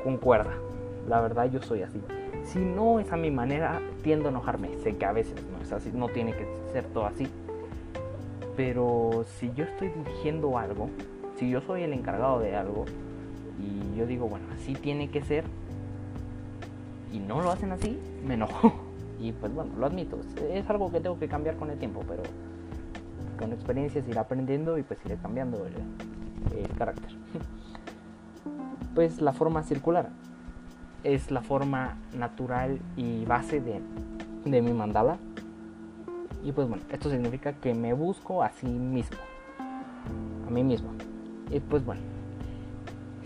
concuerda. 0.03 0.53
La 1.07 1.21
verdad 1.21 1.49
yo 1.49 1.61
soy 1.61 1.83
así. 1.83 2.01
Si 2.43 2.59
no 2.59 2.99
es 2.99 3.11
a 3.11 3.17
mi 3.17 3.31
manera, 3.31 3.81
tiendo 4.03 4.27
a 4.27 4.31
enojarme. 4.31 4.77
Sé 4.79 4.95
que 4.95 5.05
a 5.05 5.11
veces 5.11 5.35
no 5.51 5.61
es 5.61 5.71
así, 5.71 5.91
no 5.93 6.07
tiene 6.09 6.33
que 6.33 6.47
ser 6.71 6.85
todo 6.85 7.05
así. 7.05 7.27
Pero 8.55 9.25
si 9.37 9.51
yo 9.53 9.65
estoy 9.65 9.89
dirigiendo 9.89 10.57
algo, 10.57 10.89
si 11.37 11.49
yo 11.49 11.61
soy 11.61 11.83
el 11.83 11.93
encargado 11.93 12.39
de 12.39 12.55
algo, 12.55 12.85
y 13.59 13.97
yo 13.97 14.05
digo, 14.05 14.27
bueno, 14.27 14.45
así 14.55 14.73
tiene 14.73 15.09
que 15.09 15.21
ser, 15.21 15.43
y 17.11 17.19
no 17.19 17.41
lo 17.41 17.51
hacen 17.51 17.71
así, 17.71 17.99
me 18.25 18.35
enojo. 18.35 18.73
Y 19.19 19.31
pues 19.31 19.51
bueno, 19.51 19.71
lo 19.79 19.87
admito, 19.87 20.19
es 20.53 20.69
algo 20.69 20.91
que 20.91 20.99
tengo 20.99 21.17
que 21.17 21.27
cambiar 21.27 21.55
con 21.55 21.71
el 21.71 21.79
tiempo, 21.79 22.03
pero 22.07 22.21
con 23.39 23.51
experiencias 23.51 24.07
iré 24.07 24.19
aprendiendo 24.19 24.77
y 24.77 24.83
pues 24.83 24.99
iré 25.05 25.15
cambiando 25.17 25.65
el, 25.65 26.77
carácter. 26.77 27.09
Pues 28.97 29.21
la 29.21 29.31
forma 29.31 29.61
circular 29.61 30.09
es 31.03 31.29
la 31.29 31.43
forma 31.43 31.99
natural 32.17 32.79
y 32.95 33.25
base 33.25 33.61
de, 33.61 33.79
de 34.43 34.61
mi 34.63 34.73
mandala. 34.73 35.19
Y 36.43 36.51
pues 36.51 36.67
bueno, 36.67 36.81
esto 36.89 37.11
significa 37.11 37.53
que 37.53 37.75
me 37.75 37.93
busco 37.93 38.41
a 38.41 38.49
sí 38.49 38.65
mismo, 38.65 39.19
a 40.47 40.49
mí 40.49 40.63
mismo. 40.63 40.89
Y 41.51 41.59
pues 41.59 41.85
bueno, 41.85 42.01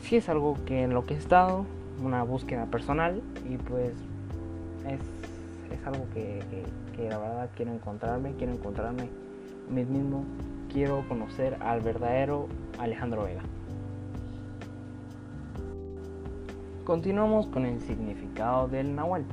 si 0.02 0.18
es 0.18 0.28
algo 0.28 0.58
que 0.66 0.84
en 0.84 0.94
lo 0.94 1.06
que 1.06 1.14
he 1.14 1.18
estado, 1.18 1.66
una 2.04 2.22
búsqueda 2.24 2.66
personal 2.66 3.22
y 3.50 3.56
pues 3.56 3.94
es, 4.90 5.88
algo 5.88 6.06
que, 6.14 6.44
la 6.98 7.18
verdad 7.18 7.50
quiero 7.56 7.72
encontrarme, 7.72 8.34
quiero 8.34 8.52
encontrarme 8.52 9.04
a 9.04 9.74
mí 9.74 9.86
mismo, 9.86 10.26
quiero 10.70 11.08
conocer 11.08 11.56
al 11.62 11.80
verdadero 11.80 12.50
Alejandro 12.78 13.24
Vega. 13.24 13.44
Continuamos 16.86 17.46
con 17.46 17.68
el 17.68 17.80
significado 17.80 18.68
del 18.68 18.96
Nahual. 18.96 19.24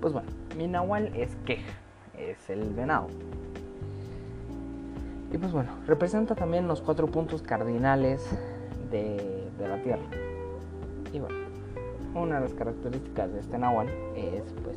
Pues 0.00 0.12
bueno, 0.12 0.28
mi 0.56 0.68
Nahual 0.68 1.10
es 1.16 1.34
queja, 1.44 1.72
es 2.16 2.48
el 2.48 2.72
venado. 2.74 3.08
Y 5.32 5.38
pues 5.38 5.50
bueno, 5.50 5.72
representa 5.88 6.36
también 6.36 6.68
los 6.68 6.80
cuatro 6.80 7.08
puntos 7.08 7.42
cardinales 7.42 8.24
de, 8.92 9.48
la 9.58 9.82
Tierra. 9.82 10.04
Y 11.12 11.18
bueno, 11.18 11.36
una 12.14 12.36
de 12.36 12.42
las 12.42 12.54
características 12.54 13.32
de 13.32 13.40
este 13.40 13.58
Nahual 13.58 13.88
es 14.14 14.44
pues 14.62 14.76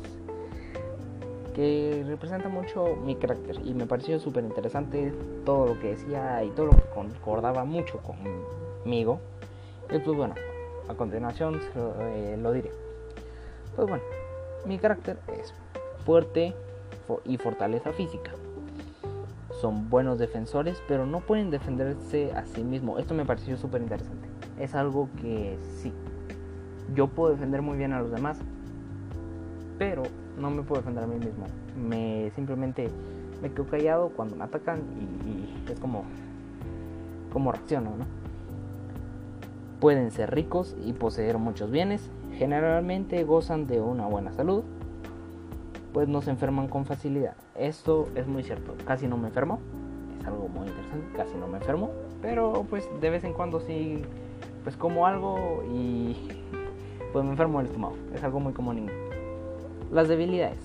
que 1.54 2.02
representa 2.08 2.48
mucho 2.48 2.96
mi 3.04 3.14
carácter 3.14 3.60
y 3.64 3.72
me 3.74 3.86
pareció 3.86 4.18
súper 4.18 4.42
interesante 4.42 5.12
todo 5.44 5.66
lo 5.66 5.80
que 5.80 5.90
decía 5.90 6.42
y 6.42 6.50
todo 6.50 6.66
lo 6.66 6.72
que 6.72 6.84
concordaba 6.92 7.64
mucho 7.64 8.00
conmigo. 8.00 9.20
Y 9.90 9.98
pues 9.98 10.16
bueno, 10.16 10.34
a 10.88 10.94
continuación 10.94 11.60
eh, 12.00 12.36
lo 12.40 12.52
diré. 12.52 12.70
Pues 13.76 13.88
bueno, 13.88 14.04
mi 14.66 14.78
carácter 14.78 15.18
es 15.38 15.52
fuerte 16.04 16.54
y 17.24 17.36
fortaleza 17.38 17.92
física. 17.92 18.32
Son 19.60 19.88
buenos 19.88 20.18
defensores, 20.18 20.82
pero 20.88 21.06
no 21.06 21.20
pueden 21.20 21.50
defenderse 21.50 22.32
a 22.32 22.44
sí 22.46 22.64
mismos. 22.64 23.00
Esto 23.00 23.14
me 23.14 23.24
pareció 23.24 23.56
súper 23.56 23.82
interesante. 23.82 24.28
Es 24.58 24.74
algo 24.74 25.08
que 25.20 25.56
sí, 25.76 25.92
yo 26.94 27.08
puedo 27.08 27.32
defender 27.32 27.62
muy 27.62 27.78
bien 27.78 27.92
a 27.92 28.00
los 28.00 28.10
demás, 28.10 28.38
pero 29.78 30.02
no 30.38 30.50
me 30.50 30.62
puedo 30.62 30.80
defender 30.80 31.04
a 31.04 31.06
mí 31.06 31.16
mismo. 31.16 31.46
Me 31.76 32.30
simplemente 32.34 32.88
me 33.40 33.50
quedo 33.50 33.66
callado 33.66 34.08
cuando 34.10 34.36
me 34.36 34.44
atacan 34.44 34.80
y, 35.26 35.70
es 35.70 35.80
como 35.80 36.04
como 37.32 37.50
reacciono, 37.50 37.96
¿no? 37.96 38.04
Pueden 39.82 40.12
ser 40.12 40.32
ricos 40.32 40.76
y 40.86 40.92
poseer 40.92 41.38
muchos 41.38 41.72
bienes, 41.72 42.08
generalmente 42.38 43.24
gozan 43.24 43.66
de 43.66 43.80
una 43.80 44.06
buena 44.06 44.32
salud, 44.32 44.62
pues 45.92 46.06
no 46.06 46.22
se 46.22 46.30
enferman 46.30 46.68
con 46.68 46.84
facilidad. 46.84 47.34
Esto 47.56 48.06
es 48.14 48.28
muy 48.28 48.44
cierto, 48.44 48.76
casi 48.86 49.08
no 49.08 49.16
me 49.16 49.26
enfermo, 49.26 49.58
es 50.20 50.26
algo 50.28 50.46
muy 50.46 50.68
interesante, 50.68 51.16
casi 51.16 51.34
no 51.34 51.48
me 51.48 51.58
enfermo, 51.58 51.90
pero 52.20 52.64
pues 52.70 52.88
de 53.00 53.10
vez 53.10 53.24
en 53.24 53.32
cuando 53.32 53.58
sí, 53.58 54.02
pues 54.62 54.76
como 54.76 55.04
algo 55.04 55.64
y 55.74 56.28
pues 57.12 57.24
me 57.24 57.32
enfermo 57.32 57.58
del 57.58 57.66
estómago. 57.66 57.96
Es 58.14 58.22
algo 58.22 58.38
muy 58.38 58.52
común. 58.52 58.88
Las 59.90 60.06
debilidades. 60.06 60.60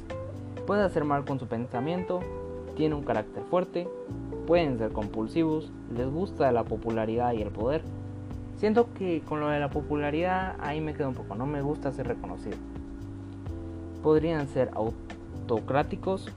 Puede 0.68 0.84
hacer 0.84 1.06
mal 1.06 1.26
con 1.26 1.40
su 1.40 1.48
pensamiento, 1.48 2.20
tiene 2.76 2.94
un 2.94 3.02
carácter 3.02 3.42
fuerte, 3.50 3.88
pueden 4.46 4.78
ser 4.78 4.92
compulsivos, 4.92 5.72
les 5.92 6.08
gusta 6.08 6.52
la 6.52 6.66
popularidad 6.66 7.34
y 7.34 7.42
el 7.42 7.50
poder. 7.50 7.82
Siento 8.58 8.92
que 8.96 9.22
con 9.22 9.40
lo 9.40 9.50
de 9.50 9.60
la 9.60 9.70
popularidad 9.70 10.56
ahí 10.60 10.82
me 10.82 10.96
quedo 10.96 11.10
un 11.10 11.16
poco, 11.16 11.36
no 11.36 11.46
me 11.46 11.62
gusta 11.62 11.92
ser 11.92 12.08
reconocido. 12.08 12.58
Podrían 14.02 14.48
ser 14.48 14.72
autocráticos, 14.74 16.28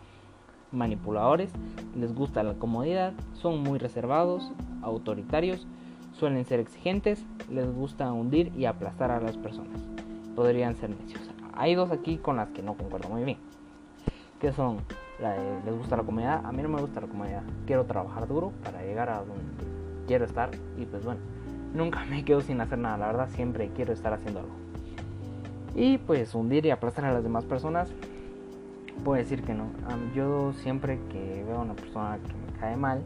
manipuladores, 0.70 1.50
les 1.96 2.14
gusta 2.14 2.42
la 2.42 2.54
comodidad, 2.54 3.14
son 3.32 3.62
muy 3.62 3.78
reservados, 3.78 4.52
autoritarios, 4.82 5.66
suelen 6.12 6.44
ser 6.44 6.60
exigentes, 6.60 7.24
les 7.48 7.72
gusta 7.72 8.12
hundir 8.12 8.52
y 8.54 8.66
aplastar 8.66 9.10
a 9.10 9.20
las 9.20 9.38
personas. 9.38 9.80
Podrían 10.36 10.76
ser 10.76 10.90
necios. 10.90 11.22
Hay 11.54 11.74
dos 11.74 11.90
aquí 11.90 12.18
con 12.18 12.36
las 12.36 12.50
que 12.50 12.62
no 12.62 12.74
concuerdo 12.74 13.08
muy 13.08 13.24
bien. 13.24 13.38
Que 14.40 14.52
son 14.52 14.78
les 15.64 15.76
gusta 15.76 15.96
la 15.96 16.02
comodidad. 16.02 16.44
A 16.44 16.52
mí 16.52 16.62
no 16.62 16.68
me 16.68 16.80
gusta 16.80 17.00
la 17.00 17.06
comodidad. 17.06 17.42
Quiero 17.66 17.84
trabajar 17.84 18.26
duro 18.28 18.52
para 18.62 18.82
llegar 18.82 19.08
a 19.08 19.18
donde 19.18 19.64
quiero 20.06 20.24
estar. 20.24 20.50
Y 20.78 20.84
pues 20.86 21.04
bueno, 21.04 21.20
nunca 21.74 22.04
me 22.04 22.24
quedo 22.24 22.40
sin 22.40 22.60
hacer 22.60 22.78
nada. 22.78 22.98
La 22.98 23.06
verdad, 23.06 23.28
siempre 23.30 23.70
quiero 23.74 23.92
estar 23.92 24.12
haciendo 24.12 24.40
algo. 24.40 24.52
Y 25.74 25.98
pues 25.98 26.34
hundir 26.34 26.66
y 26.66 26.70
aplastar 26.70 27.04
a 27.04 27.12
las 27.12 27.22
demás 27.22 27.44
personas. 27.44 27.92
Puedo 29.04 29.18
decir 29.18 29.42
que 29.42 29.54
no. 29.54 29.66
Yo 30.14 30.52
siempre 30.52 30.98
que 31.10 31.44
veo 31.46 31.58
a 31.58 31.62
una 31.62 31.74
persona 31.74 32.18
que 32.18 32.32
me 32.32 32.58
cae 32.58 32.76
mal, 32.76 33.02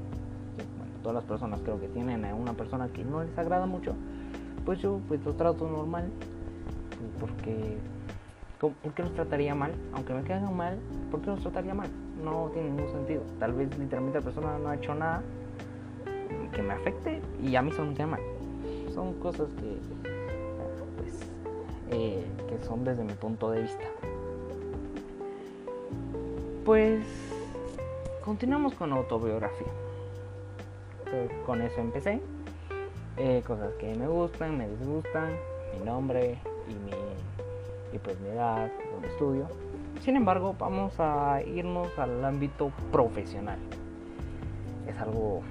todas 1.02 1.14
las 1.14 1.24
personas 1.24 1.60
creo 1.60 1.80
que 1.80 1.88
tienen 1.88 2.24
a 2.24 2.34
una 2.34 2.54
persona 2.54 2.88
que 2.88 3.04
no 3.04 3.22
les 3.22 3.36
agrada 3.38 3.66
mucho, 3.66 3.94
pues 4.64 4.80
yo 4.80 5.00
pues 5.06 5.24
los 5.24 5.36
trato 5.36 5.68
normal. 5.68 6.10
Porque 7.20 7.78
¿Por 8.60 8.94
qué 8.94 9.02
los 9.02 9.12
trataría 9.12 9.54
mal? 9.54 9.72
Aunque 9.92 10.14
me 10.14 10.22
caigan 10.22 10.56
mal, 10.56 10.78
¿por 11.10 11.20
qué 11.20 11.26
los 11.26 11.40
trataría 11.40 11.74
mal? 11.74 11.88
No 12.22 12.50
tiene 12.52 12.70
ningún 12.70 12.90
sentido. 12.90 13.22
Tal 13.38 13.52
vez 13.52 13.76
literalmente 13.78 14.20
la 14.20 14.24
persona 14.24 14.58
no 14.58 14.68
ha 14.70 14.76
hecho 14.76 14.94
nada 14.94 15.22
que 16.54 16.62
me 16.62 16.72
afecte 16.72 17.20
y 17.42 17.56
a 17.56 17.62
mí 17.62 17.72
son 17.72 17.92
me 17.92 18.06
mal. 18.06 18.20
Son 18.94 19.12
cosas 19.14 19.48
que, 19.54 19.76
pues, 20.96 21.20
eh, 21.90 22.24
que 22.48 22.64
son 22.64 22.84
desde 22.84 23.02
mi 23.02 23.14
punto 23.14 23.50
de 23.50 23.62
vista. 23.62 23.84
Pues 26.64 27.04
continuamos 28.24 28.74
con 28.74 28.92
autobiografía. 28.92 29.66
con 31.46 31.60
eso 31.60 31.80
empecé. 31.80 32.20
Eh, 33.16 33.42
cosas 33.46 33.72
que 33.74 33.94
me 33.94 34.08
gustan, 34.08 34.58
me 34.58 34.68
disgustan, 34.68 35.36
mi 35.78 35.84
nombre 35.84 36.38
y 36.68 36.74
mi 36.74 36.96
y 37.92 37.98
pues 37.98 38.18
mi 38.20 38.30
edad, 38.30 38.70
donde 38.92 39.08
estudio. 39.08 39.46
Sin 40.00 40.16
embargo, 40.16 40.56
vamos 40.58 40.98
a 40.98 41.40
irnos 41.42 41.96
al 41.98 42.24
ámbito 42.24 42.72
profesional. 42.90 43.58
Es 44.88 44.98
algo 44.98 45.42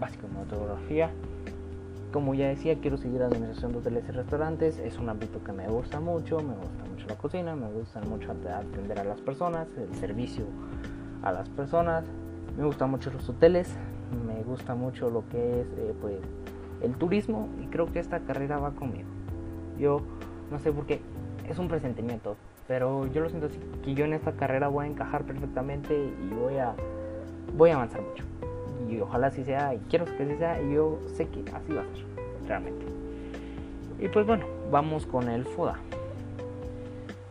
básico 0.00 0.26
en 0.26 0.32
fotografía. 0.48 1.10
Como 2.14 2.32
ya 2.32 2.46
decía, 2.46 2.78
quiero 2.78 2.96
seguir 2.96 3.24
administración 3.24 3.72
de 3.72 3.78
hoteles 3.78 4.08
y 4.08 4.12
restaurantes. 4.12 4.78
Es 4.78 5.00
un 5.00 5.08
ámbito 5.08 5.42
que 5.42 5.50
me 5.50 5.66
gusta 5.66 5.98
mucho. 5.98 6.38
Me 6.38 6.54
gusta 6.54 6.84
mucho 6.88 7.08
la 7.08 7.16
cocina, 7.16 7.56
me 7.56 7.68
gusta 7.72 8.00
mucho 8.02 8.30
atender 8.30 9.00
a 9.00 9.02
las 9.02 9.20
personas, 9.20 9.66
el 9.76 9.92
servicio 9.96 10.44
a 11.24 11.32
las 11.32 11.48
personas. 11.48 12.04
Me 12.56 12.64
gustan 12.64 12.92
mucho 12.92 13.10
los 13.10 13.28
hoteles. 13.28 13.74
Me 14.24 14.44
gusta 14.44 14.76
mucho 14.76 15.10
lo 15.10 15.28
que 15.28 15.62
es 15.62 15.66
eh, 15.76 15.92
pues, 16.00 16.20
el 16.82 16.94
turismo 16.94 17.48
y 17.60 17.66
creo 17.66 17.86
que 17.92 17.98
esta 17.98 18.20
carrera 18.20 18.58
va 18.58 18.70
conmigo. 18.70 19.08
Yo 19.76 20.00
no 20.52 20.60
sé 20.60 20.70
por 20.70 20.86
qué 20.86 21.00
es 21.48 21.58
un 21.58 21.66
presentimiento, 21.66 22.36
pero 22.68 23.08
yo 23.08 23.22
lo 23.22 23.28
siento 23.28 23.48
así, 23.48 23.58
que 23.82 23.94
yo 23.94 24.04
en 24.04 24.12
esta 24.12 24.30
carrera 24.34 24.68
voy 24.68 24.86
a 24.86 24.88
encajar 24.88 25.24
perfectamente 25.24 25.92
y 25.96 26.28
voy 26.32 26.58
a, 26.58 26.76
voy 27.56 27.70
a 27.70 27.74
avanzar 27.74 28.02
mucho. 28.02 28.22
Y 28.88 29.00
ojalá 29.00 29.28
así 29.28 29.42
sea, 29.42 29.74
y 29.74 29.78
quiero 29.88 30.04
que 30.04 30.22
así 30.22 30.36
sea, 30.36 30.62
y 30.62 30.74
yo 30.74 31.00
sé 31.06 31.26
que 31.26 31.40
así 31.52 31.72
va 31.72 31.80
a 31.80 31.84
ser, 31.86 32.13
Y 33.98 34.08
pues 34.08 34.26
bueno, 34.26 34.46
vamos 34.70 35.06
con 35.06 35.28
el 35.28 35.44
FODA. 35.44 35.78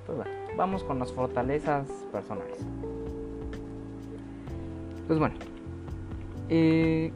Pues 0.06 0.18
bueno, 0.18 0.32
vamos 0.58 0.84
con 0.84 1.00
las 1.00 1.12
fortalezas 1.12 1.88
personales. 2.12 2.58
Pues 5.08 5.20
bueno, 5.20 5.36
eh, 6.50 7.12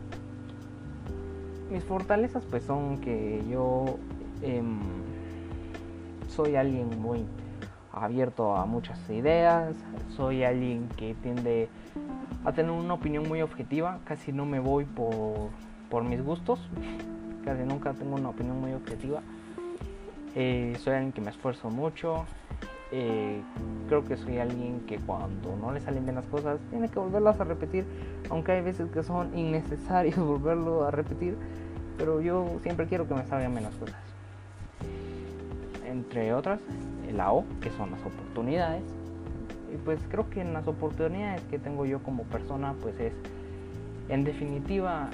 mis 1.72 1.84
fortalezas 1.84 2.44
pues 2.46 2.64
son 2.64 3.00
que 3.00 3.44
yo... 3.50 3.98
Em, 4.42 4.80
soy 6.28 6.56
alguien 6.56 6.90
muy 7.02 7.26
abierto 7.92 8.56
a 8.56 8.66
muchas 8.66 9.10
ideas, 9.10 9.74
soy 10.16 10.44
alguien 10.44 10.88
que 10.98 11.16
tiende 11.16 11.68
a 12.46 12.52
tener 12.52 12.72
una 12.72 12.94
opinión 12.94 13.28
muy 13.28 13.42
objetiva, 13.42 14.00
casi 14.06 14.32
no 14.32 14.46
me 14.46 14.60
voy 14.60 14.86
por, 14.86 16.04
mis 16.04 16.24
gustos, 16.24 16.60
casi 17.48 17.64
nunca 17.64 17.94
tengo 17.94 18.16
una 18.16 18.30
opinión 18.30 18.60
muy 18.60 18.74
objetiva. 18.74 19.22
Eh, 20.36 20.76
soy 20.80 20.96
alguien 20.96 21.14
que 21.14 21.22
me 21.22 21.30
esfuerzo 21.30 21.70
mucho, 21.70 22.26
eh, 22.92 23.42
creo 23.88 24.04
que 24.04 24.18
soy 24.18 24.38
alguien 24.38 24.82
que 24.86 24.98
cuando 24.98 25.56
no 25.56 25.72
le 25.72 25.80
salen 25.80 26.04
bien 26.04 26.16
las 26.16 26.26
cosas 26.26 26.60
tiene 26.70 26.90
que 26.90 27.00
volverlas 27.00 27.40
a 27.40 27.46
repetir, 27.46 27.86
aunque 28.30 28.52
hay 28.52 28.62
veces 28.62 28.92
que 28.92 29.02
son 29.02 29.38
innecesarios 29.38 30.18
volverlo 30.34 30.84
a 30.84 30.92
repetir, 30.92 31.38
pero 31.98 32.20
yo 32.20 32.46
siempre 32.64 32.86
quiero 32.86 33.08
que 33.08 33.14
me 33.14 33.26
salgan 33.26 33.56
las 33.56 33.76
cosas 33.76 33.96
entre 35.86 36.34
otras, 36.34 36.60
la 37.16 37.32
O, 37.32 37.46
que 37.62 37.72
son 37.72 37.92
las 37.92 38.02
oportunidades. 38.02 38.84
Y 39.74 39.78
pues 39.78 40.00
creo 40.10 40.30
que 40.30 40.42
en 40.42 40.54
las 40.54 40.68
oportunidades 40.68 41.42
que 41.50 41.60
tengo 41.60 41.86
yo 41.86 42.04
como 42.04 42.24
persona, 42.24 42.76
pues 42.82 43.00
es 43.00 43.14
en 44.10 44.24
definitiva 44.24 45.10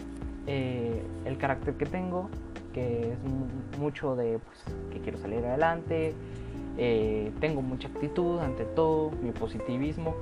eh, 0.47 1.01
el 1.25 1.37
carácter 1.37 1.75
que 1.75 1.85
tengo, 1.85 2.29
que 2.73 3.13
es 3.13 3.79
mucho 3.79 4.15
de 4.15 4.39
pues, 4.39 4.75
que 4.91 4.99
quiero 4.99 5.17
salir 5.17 5.45
adelante, 5.45 6.13
eh, 6.77 7.31
tengo 7.39 7.61
mucha 7.61 7.87
actitud 7.87 8.39
ante 8.39 8.65
todo, 8.65 9.11
mi 9.21 9.31
positivismo 9.31 10.15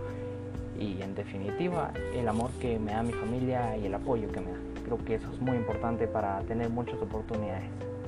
y 0.78 1.02
en 1.02 1.16
definitiva 1.16 1.92
el 2.14 2.28
amor 2.28 2.50
que 2.60 2.78
me 2.78 2.92
da 2.92 3.04
mi 3.04 3.14
familia 3.14 3.78
y 3.78 3.86
el 3.86 3.94
apoyo 3.94 4.32
que 4.32 4.42
me 4.42 4.52
da. 4.52 4.58
Creo 4.84 4.98
que 5.06 5.16
eso 5.16 5.32
es 5.32 5.40
muy 5.40 5.56
importante 5.56 6.08
para 6.08 6.42
tener 6.42 6.70
muchas 6.70 7.02
oportunidades. 7.02 7.64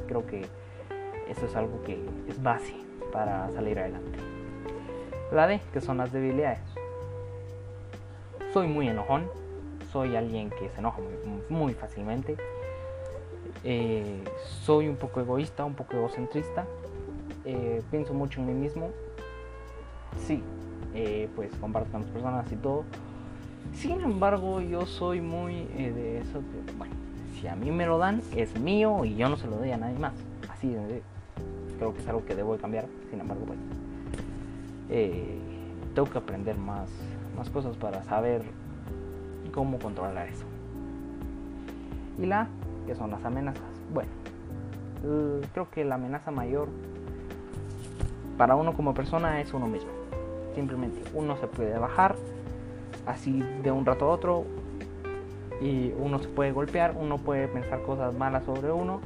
Creo 0.08 0.26
que 0.26 0.45
eso 1.30 1.45
es 1.45 1.56
algo 1.56 1.82
que 1.84 2.04
es 2.28 2.41
base 2.41 2.73
para 3.12 3.49
salir 3.52 3.80
adelante. 3.80 4.19
La 5.32 5.47
D, 5.47 5.62
que 5.71 5.82
son 5.82 5.97
las 5.97 6.12
debilidades. 6.12 6.60
Soy 8.52 8.67
muy 8.67 8.88
enojón, 8.88 9.28
soy 9.93 10.15
alguien 10.15 10.49
que 10.49 10.69
se 10.71 10.79
enoja 10.79 10.99
muy, 11.49 11.73
fácilmente. 11.75 12.36
Eh, 13.63 14.23
soy 14.65 14.88
un 14.88 14.95
poco 14.95 15.21
egoísta, 15.21 15.63
un 15.63 15.75
poco 15.75 15.95
egocentrista. 15.95 16.65
Eh, 17.45 17.82
pienso 17.91 18.13
mucho 18.13 18.41
en 18.41 18.47
mí 18.47 18.53
mismo. 18.53 18.89
Sí, 20.25 20.41
eh, 20.95 21.29
pues 21.36 21.53
comparto 21.62 21.91
con 21.91 22.01
las 22.01 22.10
personas 22.10 22.51
y 22.51 22.56
todo. 22.56 22.84
Sin 23.73 24.01
embargo, 24.01 24.60
yo 24.62 24.86
soy 24.86 25.21
muy 25.21 25.65
de 25.65 26.19
eso 26.19 26.41
bueno, 26.77 26.93
si 27.39 27.47
a 27.47 27.56
mí 27.56 27.71
me 27.71 27.86
lo 27.86 27.97
dan, 27.97 28.21
es 28.36 28.60
mío 28.60 29.06
y 29.06 29.15
yo 29.15 29.29
no 29.29 29.38
se 29.38 29.47
lo 29.47 29.58
doy 29.58 29.71
a 29.71 29.77
nadie 29.77 29.97
más. 29.97 30.13
Así 30.49 30.75
creo 31.77 31.93
que 31.93 32.01
es 32.01 32.08
algo 32.08 32.25
que 32.25 32.36
debo 32.36 32.53
de 32.53 32.60
cambiar, 32.60 32.86
sin 33.10 33.19
embargo, 33.19 33.45
pues 33.45 33.60
tengo 35.95 36.10
que 36.10 36.17
aprender 36.17 36.58
más, 36.58 36.89
más 37.36 37.49
cosas 37.49 37.75
para 37.77 38.03
saber 38.03 38.43
cómo 39.54 39.80
controlar 39.80 40.28
eso. 40.28 40.46
Y 42.20 42.26
la, 42.26 42.48
que 42.86 42.96
son 42.96 43.12
las 43.12 43.24
amenazas. 43.24 43.63
Bueno, 43.94 44.10
creo 45.54 45.70
que 45.70 45.86
la 45.86 45.96
amenaza 45.96 46.32
mayor 46.32 46.70
para 48.38 48.56
uno 48.56 48.74
como 48.74 48.94
persona 48.94 49.39
es 49.42 49.54
uno 49.54 49.68
mismo. 49.68 49.92
Simplemente 50.56 51.02
uno 51.13 51.38
se 51.38 51.48
puede 51.48 51.78
bajar 51.78 52.16
así 53.06 53.44
de 53.63 53.72
un 53.72 53.86
rato 53.86 54.06
a 54.06 54.10
otro 54.10 54.46
y 55.62 55.94
uno 55.98 56.20
se 56.20 56.28
puede 56.28 56.52
golpear, 56.52 56.96
uno 57.00 57.18
puede 57.18 57.48
pensar 57.48 57.82
cosas 57.84 58.13
malas 58.13 58.44
sobre 58.44 58.72
uno. 58.72 59.00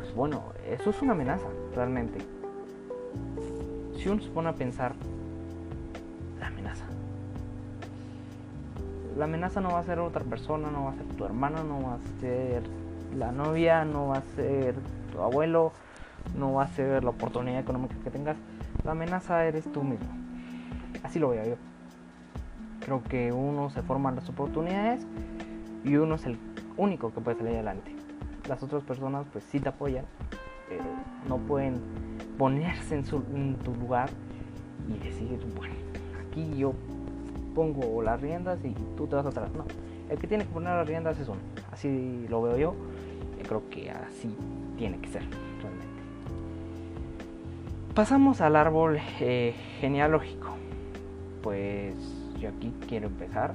Pues 0.00 0.14
bueno, 0.14 0.42
eso 0.68 0.90
es 0.90 1.02
una 1.02 1.12
amenaza, 1.12 1.46
realmente. 1.74 2.18
Si 3.96 4.08
uno 4.08 4.22
se 4.22 4.30
pone 4.30 4.48
a 4.48 4.54
pensar, 4.54 4.94
La 9.16 9.24
amenaza 9.24 9.60
no 9.60 9.70
va 9.70 9.80
a 9.80 9.84
ser 9.84 9.98
otra 9.98 10.24
persona, 10.24 10.70
no 10.70 10.84
va 10.84 10.90
a 10.92 10.94
ser 10.94 11.06
tu 11.16 11.24
hermano, 11.24 11.62
no 11.64 11.82
va 11.82 11.94
a 11.94 12.20
ser 12.20 12.62
la 13.16 13.30
novia, 13.30 13.84
no 13.84 14.08
va 14.08 14.18
a 14.18 14.22
ser 14.36 14.74
tu 15.12 15.20
abuelo, 15.20 15.72
no 16.38 16.54
va 16.54 16.64
a 16.64 16.68
ser 16.68 17.04
la 17.04 17.10
oportunidad 17.10 17.60
económica 17.60 17.94
que 18.02 18.10
tengas. 18.10 18.36
La 18.84 18.92
amenaza 18.92 19.44
eres 19.44 19.70
tú 19.70 19.82
mismo. 19.82 20.08
Así 21.02 21.18
lo 21.18 21.30
veo 21.30 21.44
yo. 21.44 21.56
Creo 22.80 23.02
que 23.02 23.32
uno 23.32 23.70
se 23.70 23.82
forman 23.82 24.16
las 24.16 24.28
oportunidades 24.28 25.06
y 25.84 25.96
uno 25.96 26.14
es 26.14 26.26
el 26.26 26.38
único 26.76 27.12
que 27.12 27.20
puede 27.20 27.38
salir 27.38 27.54
adelante. 27.54 27.94
Las 28.48 28.62
otras 28.62 28.82
personas 28.82 29.26
pues 29.32 29.44
sí 29.44 29.60
te 29.60 29.68
apoyan, 29.68 30.04
no 31.28 31.36
pueden 31.38 31.80
ponerse 32.38 32.96
en, 32.96 33.04
tu 33.56 33.74
lugar 33.74 34.10
y 34.88 34.98
decir, 34.98 35.38
bueno, 35.56 35.74
aquí 36.26 36.56
yo 36.56 36.72
pongo 37.54 38.02
las 38.02 38.20
riendas 38.20 38.58
y 38.64 38.74
tú 38.96 39.06
te 39.06 39.16
vas 39.16 39.26
atrás. 39.26 39.50
No, 39.54 39.64
el 40.10 40.18
que 40.18 40.26
tiene 40.26 40.44
que 40.44 40.50
poner 40.50 40.74
las 40.74 40.86
riendas 40.86 41.18
es 41.18 41.28
uno. 41.28 41.40
Así 41.70 42.26
lo 42.28 42.42
veo 42.42 42.56
yo. 42.56 42.74
Yo 43.38 43.48
creo 43.48 43.62
que 43.70 43.90
así 43.90 44.34
tiene 44.76 44.98
que 44.98 45.08
ser 45.08 45.22
realmente. 45.22 45.86
Pasamos 47.94 48.40
al 48.40 48.56
árbol 48.56 48.98
eh, 49.20 49.54
genealógico. 49.80 50.48
Pues 51.42 51.94
yo 52.40 52.48
aquí 52.48 52.72
quiero 52.88 53.08
empezar 53.08 53.54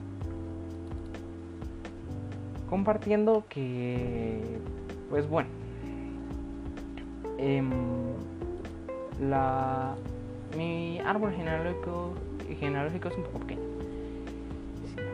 compartiendo 2.69 3.45
que, 3.49 4.41
pues 5.09 5.27
bueno, 5.27 5.49
em, 7.37 7.69
la, 9.21 9.95
mi 10.55 10.99
árbol 10.99 11.33
genealógico, 11.33 12.13
genealógico 12.59 13.09
es 13.09 13.17
un 13.17 13.23
poco 13.23 13.39
pequeño. 13.39 13.76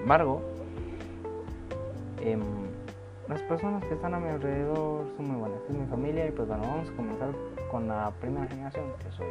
Sin 0.04 0.12
embargo, 0.12 0.42
em, 2.20 2.42
las 3.30 3.42
personas 3.44 3.86
que 3.86 3.94
están 3.94 4.14
a 4.14 4.20
mi 4.20 4.28
alrededor 4.28 5.06
son 5.16 5.30
muy 5.30 5.38
buenas. 5.38 5.60
Es 5.70 5.74
mi 5.78 5.86
familia 5.86 6.28
y 6.28 6.32
pues 6.32 6.46
bueno, 6.46 6.64
vamos 6.68 6.90
a 6.90 6.94
comenzar 6.94 7.30
con 7.72 7.88
la 7.88 8.12
primera 8.20 8.46
generación, 8.48 8.84
que 9.02 9.10
soy 9.16 9.28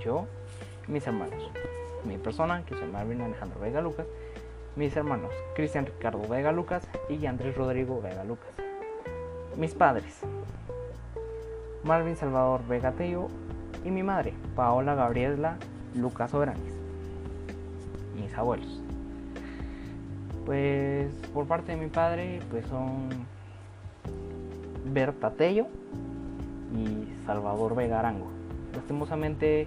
yo 0.00 0.26
mis 0.88 1.06
hermanos. 1.06 1.48
Mi 2.04 2.18
persona, 2.18 2.64
que 2.66 2.76
soy 2.76 2.88
Marvin 2.90 3.20
Alejandro 3.20 3.60
Vega 3.60 3.80
Lucas, 3.80 4.04
mis 4.74 4.96
hermanos 4.96 5.30
Cristian 5.54 5.86
Ricardo 5.86 6.26
Vega 6.26 6.50
Lucas 6.50 6.88
y 7.08 7.24
Andrés 7.24 7.56
Rodrigo 7.56 8.02
Vega 8.02 8.24
Lucas. 8.24 8.50
Mis 9.56 9.76
padres, 9.76 10.22
Marvin 11.84 12.16
Salvador 12.16 12.66
Vega 12.66 12.90
Teo 12.90 13.28
y 13.84 13.92
mi 13.92 14.02
madre, 14.02 14.34
Paola 14.56 14.96
Gabriela 14.96 15.56
Lucas 15.94 16.34
Obranis. 16.34 16.74
Mis 18.20 18.36
abuelos. 18.36 18.85
Pues 20.46 21.12
por 21.34 21.46
parte 21.46 21.72
de 21.72 21.78
mi 21.78 21.88
padre, 21.88 22.38
pues 22.50 22.64
son 22.66 23.08
Berta 24.84 25.32
Tello 25.32 25.66
y 26.72 27.08
Salvador 27.26 27.74
Vega 27.74 27.98
Arango. 27.98 28.28
Lastimosamente, 28.72 29.66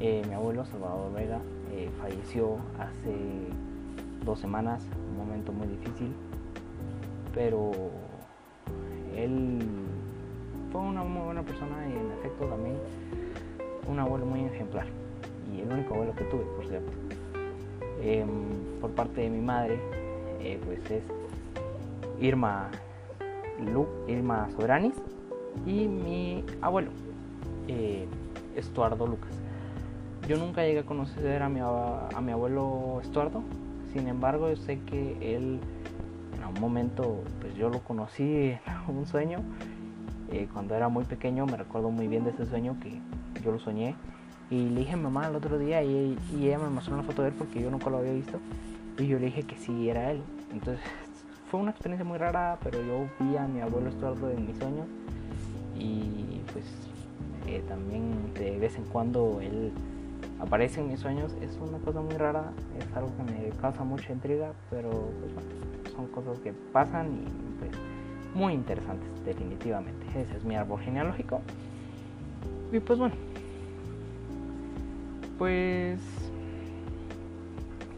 eh, 0.00 0.22
mi 0.26 0.32
abuelo 0.32 0.64
Salvador 0.64 1.12
Vega 1.12 1.40
eh, 1.72 1.90
falleció 2.00 2.56
hace 2.78 3.14
dos 4.24 4.40
semanas, 4.40 4.82
un 5.10 5.18
momento 5.18 5.52
muy 5.52 5.66
difícil, 5.66 6.14
pero 7.34 7.70
él 9.14 9.58
fue 10.72 10.80
una 10.80 11.04
muy 11.04 11.22
buena 11.22 11.42
persona 11.42 11.86
y 11.86 11.92
en 11.92 12.12
efecto 12.18 12.46
también 12.46 12.76
un 13.86 13.98
abuelo 13.98 14.24
muy 14.24 14.40
ejemplar 14.44 14.86
y 15.54 15.60
el 15.60 15.70
único 15.70 15.92
abuelo 15.94 16.14
que 16.14 16.24
tuve, 16.24 16.44
por 16.56 16.66
cierto. 16.66 17.07
Em, 18.02 18.28
por 18.80 18.90
parte 18.92 19.22
de 19.22 19.30
mi 19.30 19.40
madre, 19.40 19.78
eh, 20.40 20.60
pues 20.64 20.78
es 20.90 21.02
Irma 22.20 22.70
Lu, 23.72 23.86
Irma 24.06 24.48
Sobranis 24.56 24.94
y 25.66 25.86
mi 25.88 26.44
abuelo, 26.60 26.90
eh, 27.66 28.06
Estuardo 28.54 29.06
Lucas. 29.06 29.32
Yo 30.28 30.36
nunca 30.36 30.62
llegué 30.62 30.80
a 30.80 30.86
conocer 30.86 31.42
a 31.42 31.48
mi, 31.48 31.60
a 31.60 32.20
mi 32.20 32.32
abuelo 32.32 33.00
Estuardo, 33.02 33.42
sin 33.92 34.06
embargo, 34.08 34.48
yo 34.50 34.56
sé 34.56 34.78
que 34.80 35.36
él 35.36 35.60
en 36.36 36.44
un 36.44 36.60
momento, 36.60 37.22
pues 37.40 37.54
yo 37.54 37.68
lo 37.68 37.80
conocí 37.80 38.22
en 38.22 38.60
un 38.96 39.06
sueño. 39.06 39.38
Eh, 40.30 40.46
cuando 40.52 40.74
era 40.74 40.88
muy 40.88 41.04
pequeño, 41.04 41.46
me 41.46 41.56
recuerdo 41.56 41.90
muy 41.90 42.06
bien 42.06 42.24
de 42.24 42.30
ese 42.30 42.46
sueño 42.46 42.76
que 42.80 43.00
yo 43.42 43.50
lo 43.50 43.58
soñé. 43.58 43.94
Y 44.50 44.68
le 44.70 44.80
dije 44.80 44.92
a 44.92 44.96
mi 44.96 45.02
mamá 45.02 45.28
el 45.28 45.36
otro 45.36 45.58
día 45.58 45.82
y, 45.82 46.16
ella 46.40 46.58
me 46.58 46.68
mostró 46.70 46.94
una 46.94 47.02
foto 47.02 47.22
de 47.22 47.28
él 47.28 47.34
porque 47.36 47.60
yo 47.60 47.70
nunca 47.70 47.90
lo 47.90 47.98
había 47.98 48.12
visto. 48.12 48.38
Y 48.98 49.06
yo 49.06 49.18
le 49.18 49.26
dije 49.26 49.42
que 49.42 49.56
sí, 49.56 49.88
era 49.88 50.10
él. 50.10 50.22
Entonces 50.52 50.82
fue 51.50 51.60
una 51.60 51.70
experiencia 51.70 52.04
muy 52.04 52.18
rara, 52.18 52.58
pero 52.62 52.82
yo 52.82 53.06
vi 53.20 53.36
a 53.36 53.46
mi 53.46 53.60
abuelo 53.60 53.88
Estuardo 53.88 54.30
en 54.30 54.46
mis 54.46 54.56
sueños. 54.56 54.86
Y 55.78 56.40
pues 56.52 56.64
eh, 57.46 57.62
también 57.68 58.34
de 58.34 58.58
vez 58.58 58.76
en 58.76 58.84
cuando 58.84 59.40
él 59.40 59.72
aparece 60.40 60.80
en 60.80 60.88
mis 60.88 61.00
sueños 61.00 61.34
es 61.40 61.56
una 61.60 61.78
cosa 61.78 62.00
muy 62.00 62.14
rara, 62.14 62.52
es 62.78 62.96
algo 62.96 63.10
que 63.16 63.22
me 63.24 63.48
causa 63.60 63.84
mucha 63.84 64.12
intriga, 64.12 64.52
pero 64.70 64.90
pues 64.90 65.34
bueno, 65.34 65.48
son 65.94 66.06
cosas 66.08 66.38
que 66.40 66.52
pasan 66.72 67.12
y 67.12 67.58
pues 67.58 67.72
muy 68.34 68.54
interesantes 68.54 69.08
definitivamente. 69.24 70.06
Ese 70.14 70.36
es 70.36 70.44
mi 70.44 70.56
árbol 70.56 70.80
genealógico. 70.80 71.40
Y 72.72 72.80
pues 72.80 72.98
bueno, 72.98 73.14
pues 75.38 76.00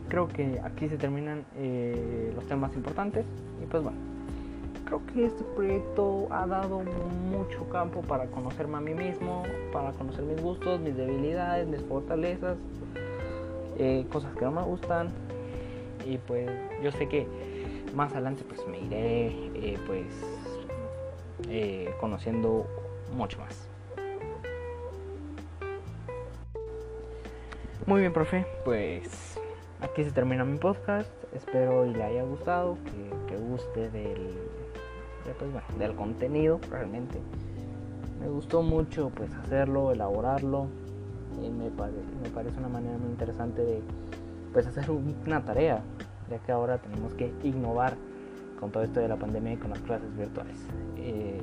creo 0.08 0.28
que 0.28 0.60
aquí 0.62 0.88
se 0.88 0.98
terminan 0.98 1.44
eh, 1.56 2.32
los 2.34 2.46
temas 2.46 2.74
importantes 2.76 3.24
y 3.62 3.66
pues 3.66 3.82
bueno 3.82 3.98
creo 4.84 5.06
que 5.06 5.24
este 5.24 5.44
proyecto 5.44 6.26
ha 6.30 6.46
dado 6.46 6.82
mucho 7.30 7.68
campo 7.70 8.02
para 8.02 8.26
conocerme 8.26 8.76
a 8.76 8.80
mí 8.80 8.92
mismo, 8.92 9.44
para 9.72 9.92
conocer 9.92 10.24
mis 10.24 10.42
gustos, 10.42 10.80
mis 10.80 10.96
debilidades, 10.96 11.68
mis 11.68 11.80
fortalezas, 11.82 12.58
eh, 13.78 14.04
cosas 14.10 14.34
que 14.34 14.44
no 14.44 14.50
me 14.50 14.62
gustan. 14.62 15.10
Y 16.04 16.18
pues 16.18 16.50
yo 16.82 16.90
sé 16.90 17.08
que 17.08 17.28
más 17.94 18.10
adelante 18.12 18.42
pues 18.48 18.66
me 18.66 18.80
iré 18.80 19.28
eh, 19.54 19.78
pues 19.86 20.06
conociendo 22.00 22.66
mucho 23.14 23.38
más. 23.38 23.69
Muy 27.90 28.02
bien, 28.02 28.12
profe. 28.12 28.46
Pues 28.64 29.36
aquí 29.80 30.04
se 30.04 30.12
termina 30.12 30.44
mi 30.44 30.58
podcast. 30.58 31.10
Espero 31.34 31.84
y 31.86 31.92
le 31.92 32.04
haya 32.04 32.22
gustado, 32.22 32.78
que 33.26 33.36
guste 33.36 33.90
del 33.90 34.38
pues, 35.24 35.76
del 35.76 35.96
contenido 35.96 36.60
realmente. 36.70 37.18
Me 38.20 38.28
gustó 38.28 38.62
mucho 38.62 39.10
pues 39.12 39.34
hacerlo, 39.34 39.90
elaborarlo. 39.90 40.68
Y 41.42 41.50
me, 41.50 41.64
me 41.64 42.30
parece 42.32 42.58
una 42.60 42.68
manera 42.68 42.96
muy 42.96 43.10
interesante 43.10 43.60
de 43.60 43.82
pues 44.52 44.68
hacer 44.68 44.88
una 44.88 45.44
tarea, 45.44 45.82
ya 46.30 46.38
que 46.38 46.52
ahora 46.52 46.78
tenemos 46.78 47.12
que 47.14 47.34
innovar 47.42 47.96
con 48.60 48.70
todo 48.70 48.84
esto 48.84 49.00
de 49.00 49.08
la 49.08 49.16
pandemia 49.16 49.54
y 49.54 49.56
con 49.56 49.70
las 49.70 49.80
clases 49.80 50.16
virtuales. 50.16 50.64
Eh, 50.96 51.40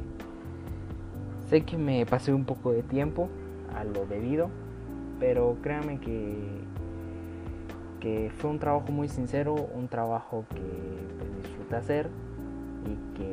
sé 1.50 1.66
que 1.66 1.78
me 1.78 2.06
pasé 2.06 2.34
un 2.34 2.46
poco 2.46 2.72
de 2.72 2.84
tiempo 2.84 3.28
a 3.76 3.84
lo 3.84 4.06
debido, 4.06 4.50
pero 5.20 5.58
créanme 5.62 6.00
que, 6.00 6.38
que 8.00 8.32
fue 8.38 8.50
un 8.50 8.60
trabajo 8.60 8.92
muy 8.92 9.10
sincero, 9.10 9.56
un 9.56 9.88
trabajo 9.88 10.46
que 10.50 10.62
pues, 11.18 11.44
disfruté 11.44 11.76
hacer 11.76 12.10
y 12.86 13.18
que 13.18 13.32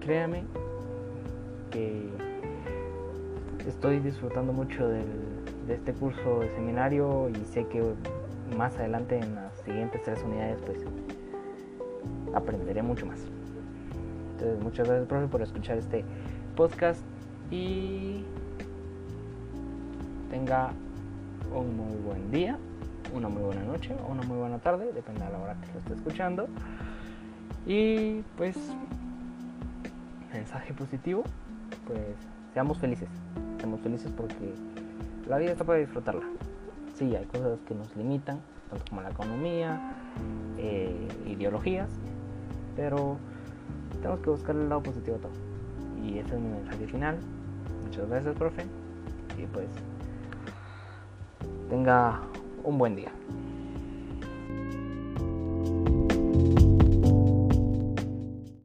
créame 0.00 0.44
que 1.70 2.08
estoy 3.66 4.00
disfrutando 4.00 4.52
mucho 4.52 4.88
de 4.88 5.04
este 5.68 5.92
curso 5.92 6.40
de 6.40 6.48
seminario 6.54 7.28
y 7.28 7.44
sé 7.46 7.66
que 7.68 7.82
más 8.56 8.76
adelante 8.76 9.18
en 9.18 9.34
las 9.34 9.56
siguientes 9.60 10.02
tres 10.02 10.22
unidades 10.22 10.60
pues 10.66 10.78
aprenderé 12.34 12.82
mucho 12.82 13.06
más. 13.06 13.20
Entonces 14.32 14.62
muchas 14.62 14.88
gracias 14.88 15.08
profe 15.08 15.26
por 15.28 15.42
escuchar 15.42 15.78
este 15.78 16.04
podcast 16.56 17.02
y 17.50 18.24
tenga 20.32 20.70
un 21.54 21.76
muy 21.76 21.94
buen 21.98 22.30
día, 22.30 22.58
una 23.14 23.28
muy 23.28 23.42
buena 23.42 23.62
noche 23.64 23.94
o 24.02 24.12
una 24.12 24.22
muy 24.22 24.38
buena 24.38 24.58
tarde, 24.58 24.90
depende 24.94 25.22
de 25.22 25.30
la 25.30 25.38
hora 25.38 25.54
que 25.60 25.70
lo 25.74 25.78
esté 25.80 25.92
escuchando. 25.92 26.48
Y 27.66 28.22
pues 28.38 28.56
mensaje 30.32 30.72
positivo, 30.72 31.22
pues 31.86 32.00
seamos 32.54 32.78
felices. 32.78 33.10
Seamos 33.58 33.82
felices 33.82 34.10
porque 34.16 34.54
la 35.28 35.36
vida 35.36 35.52
está 35.52 35.64
para 35.64 35.80
disfrutarla. 35.80 36.24
Sí, 36.94 37.14
hay 37.14 37.26
cosas 37.26 37.58
que 37.68 37.74
nos 37.74 37.94
limitan, 37.94 38.40
tanto 38.70 38.86
como 38.88 39.02
la 39.02 39.10
economía, 39.10 39.92
eh, 40.56 41.08
ideologías, 41.26 41.90
pero 42.74 43.18
tenemos 44.00 44.20
que 44.20 44.30
buscar 44.30 44.56
el 44.56 44.70
lado 44.70 44.82
positivo 44.82 45.16
a 45.16 45.20
todo. 45.20 45.32
Y 46.02 46.18
ese 46.18 46.34
es 46.34 46.40
mi 46.40 46.48
mensaje 46.48 46.86
final. 46.86 47.18
Muchas 47.84 48.08
gracias, 48.08 48.34
profe. 48.34 48.62
Y 49.38 49.46
pues 49.46 49.68
tenga 51.72 52.20
un 52.64 52.76
buen 52.76 52.94
día. 52.94 53.10